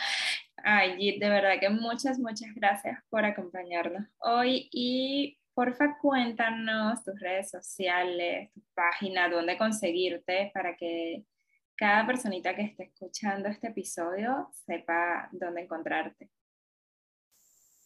Ay, 0.62 1.18
de 1.18 1.28
verdad 1.28 1.58
que 1.58 1.68
muchas, 1.68 2.18
muchas 2.18 2.54
gracias 2.54 3.02
por 3.08 3.24
acompañarnos 3.24 4.06
hoy 4.18 4.68
y 4.70 5.38
porfa 5.54 5.98
cuéntanos 5.98 7.02
tus 7.02 7.18
redes 7.18 7.50
sociales, 7.50 8.52
tu 8.52 8.62
página, 8.74 9.28
dónde 9.28 9.58
conseguirte 9.58 10.50
para 10.54 10.76
que 10.76 11.24
cada 11.74 12.06
personita 12.06 12.54
que 12.54 12.62
esté 12.62 12.84
escuchando 12.84 13.48
este 13.48 13.68
episodio 13.68 14.50
sepa 14.52 15.28
dónde 15.32 15.62
encontrarte. 15.62 16.30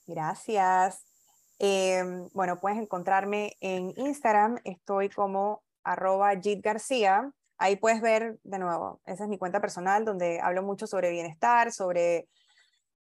Gracias. 0.07 1.14
Em, 1.59 2.29
bueno, 2.33 2.59
puedes 2.61 2.79
encontrarme 2.79 3.57
en 3.61 3.93
Instagram, 3.97 4.61
estoy 4.65 5.09
como 5.09 5.63
arroba 5.85 6.33
García. 6.63 7.33
Ahí 7.59 7.77
puedes 7.77 8.01
ver, 8.01 8.39
de 8.43 8.59
nuevo, 8.59 9.01
esa 9.07 9.25
es 9.25 9.31
mi 9.31 9.39
cuenta 9.39 9.61
personal 9.61 10.05
donde 10.05 10.41
hablo 10.41 10.63
mucho 10.63 10.87
sobre 10.87 11.11
bienestar, 11.11 11.73
sobre, 11.73 12.29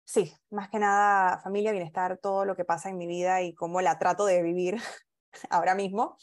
sí, 0.05 0.33
más 0.49 0.69
que 0.69 0.79
nada 0.79 1.39
familia, 1.41 1.71
bienestar, 1.71 2.17
todo 2.17 2.45
lo 2.45 2.55
que 2.55 2.65
pasa 2.65 2.89
en 2.89 2.97
mi 2.97 3.05
vida 3.05 3.41
y 3.41 3.53
cómo 3.53 3.81
la 3.81 3.99
trato 3.99 4.25
de 4.25 4.41
vivir 4.41 4.77
ahora 5.49 5.75
mismo. 5.75 6.17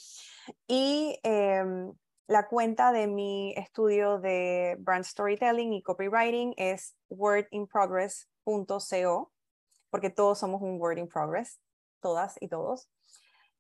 Y 0.67 1.21
em, 1.23 1.93
la 2.27 2.49
cuenta 2.49 2.91
de 2.91 3.07
mi 3.07 3.55
estudio 3.57 4.19
de 4.19 4.77
brand 4.81 5.05
storytelling 5.05 5.73
y 5.73 5.83
copywriting 5.83 6.55
es 6.57 6.97
wordinprogress.co, 7.09 9.33
porque 9.91 10.11
todos 10.11 10.41
somos 10.41 10.63
un 10.63 10.81
word 10.81 10.99
in 10.99 11.09
progress, 11.09 11.61
todas 12.07 12.37
y 12.41 12.47
todos, 12.47 12.89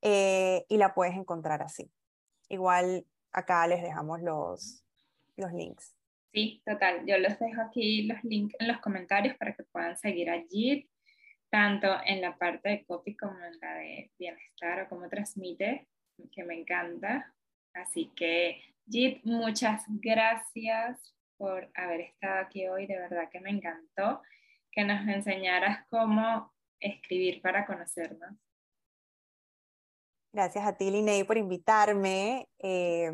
eh, 0.03 0.65
y 0.69 0.77
la 0.77 0.95
puedes 0.95 1.17
encontrar 1.17 1.63
así. 1.63 1.91
Igual 2.49 3.05
acá 3.33 3.67
les 3.67 3.83
dejamos 3.83 4.23
los, 4.23 4.85
los 5.37 5.53
links. 5.53 5.97
Sí, 6.33 6.63
total. 6.65 7.05
Yo 7.07 7.19
les 7.19 7.41
dejo 7.41 7.61
aquí 7.61 8.07
los 8.07 8.23
links 8.23 8.55
en 8.61 8.69
los 8.69 8.79
comentarios 8.79 9.37
para 9.37 9.53
que 9.57 9.65
puedan 9.65 9.97
seguir 9.97 10.31
allí, 10.31 10.89
tanto 11.51 11.89
en 12.05 12.21
la 12.21 12.39
parte 12.39 12.69
de 12.69 12.85
copy 12.85 13.17
como 13.17 13.37
en 13.45 13.59
la 13.61 13.75
de 13.75 14.13
bienestar 14.17 14.83
o 14.83 14.89
cómo 14.89 15.09
transmite, 15.09 15.89
que 16.31 16.45
me 16.45 16.55
encanta. 16.55 17.35
Así 17.75 18.13
que, 18.15 18.63
Jit, 18.89 19.25
muchas 19.25 19.83
gracias 19.89 21.17
por 21.37 21.69
haber 21.75 22.03
estado 22.03 22.39
aquí 22.43 22.69
hoy. 22.69 22.87
De 22.87 22.97
verdad 22.97 23.29
que 23.29 23.41
me 23.41 23.51
encantó 23.51 24.23
que 24.71 24.85
nos 24.85 25.09
enseñaras 25.09 25.85
cómo 25.89 26.55
escribir 26.81 27.41
para 27.43 27.67
conocernos. 27.67 28.37
Gracias 30.33 30.67
a 30.67 30.77
ti, 30.77 30.91
Linei, 30.91 31.25
por 31.25 31.39
invitarme. 31.39 32.49
Eh, 32.59 33.11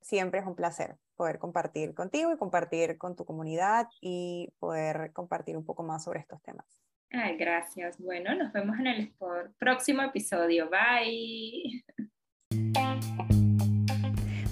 siempre 0.00 0.40
es 0.40 0.46
un 0.46 0.56
placer 0.56 0.96
poder 1.16 1.38
compartir 1.38 1.94
contigo 1.94 2.32
y 2.32 2.38
compartir 2.38 2.98
con 2.98 3.14
tu 3.14 3.24
comunidad 3.24 3.88
y 4.00 4.52
poder 4.58 5.12
compartir 5.12 5.56
un 5.56 5.64
poco 5.64 5.82
más 5.82 6.04
sobre 6.04 6.20
estos 6.20 6.42
temas. 6.42 6.66
Ay, 7.10 7.36
gracias. 7.36 7.98
Bueno, 7.98 8.34
nos 8.34 8.52
vemos 8.52 8.78
en 8.78 8.86
el 8.86 9.14
próximo 9.58 10.02
episodio. 10.02 10.70
Bye. 10.70 11.84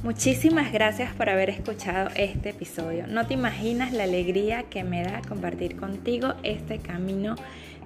Muchísimas 0.03 0.73
gracias 0.73 1.15
por 1.15 1.29
haber 1.29 1.51
escuchado 1.51 2.09
este 2.17 2.51
episodio. 2.51 3.07
No 3.07 3.27
te 3.27 3.35
imaginas 3.35 3.93
la 3.93 4.05
alegría 4.05 4.65
que 4.71 4.83
me 4.83 5.03
da 5.03 5.21
compartir 5.29 5.77
contigo 5.77 6.35
este 6.43 6.79
camino 6.79 7.35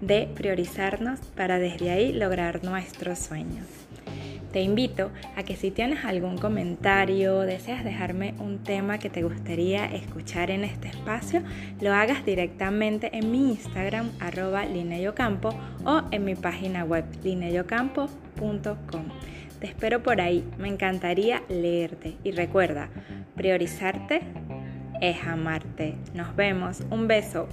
de 0.07 0.29
priorizarnos 0.35 1.21
para 1.37 1.59
desde 1.59 1.91
ahí 1.91 2.13
lograr 2.13 2.65
nuestros 2.65 3.19
sueños. 3.19 3.67
Te 4.53 4.61
invito 4.61 5.11
a 5.35 5.43
que 5.43 5.57
si 5.57 5.73
tienes 5.73 6.05
algún 6.05 6.39
comentario, 6.39 7.41
deseas 7.41 7.83
dejarme 7.83 8.35
un 8.39 8.63
tema 8.63 8.99
que 8.99 9.11
te 9.11 9.25
gustaría 9.25 9.85
escuchar 9.87 10.53
en 10.53 10.63
este 10.63 10.87
espacio, 10.87 11.43
lo 11.81 11.93
hagas 11.93 12.25
directamente 12.25 13.11
en 13.17 13.33
mi 13.33 13.51
Instagram 13.51 14.13
arroba 14.21 14.65
lineyocampo 14.65 15.49
o 15.85 16.03
en 16.13 16.25
mi 16.25 16.37
página 16.37 16.85
web 16.85 17.05
lineyocampo.com. 17.25 19.05
Te 19.59 19.67
espero 19.67 20.05
por 20.05 20.21
ahí, 20.21 20.45
me 20.57 20.69
encantaría 20.69 21.43
leerte 21.49 22.17
y 22.23 22.31
recuerda, 22.31 22.91
priorizarte 23.35 24.21
es 25.01 25.17
amarte. 25.27 25.97
Nos 26.15 26.37
vemos, 26.37 26.83
un 26.91 27.09
beso. 27.09 27.49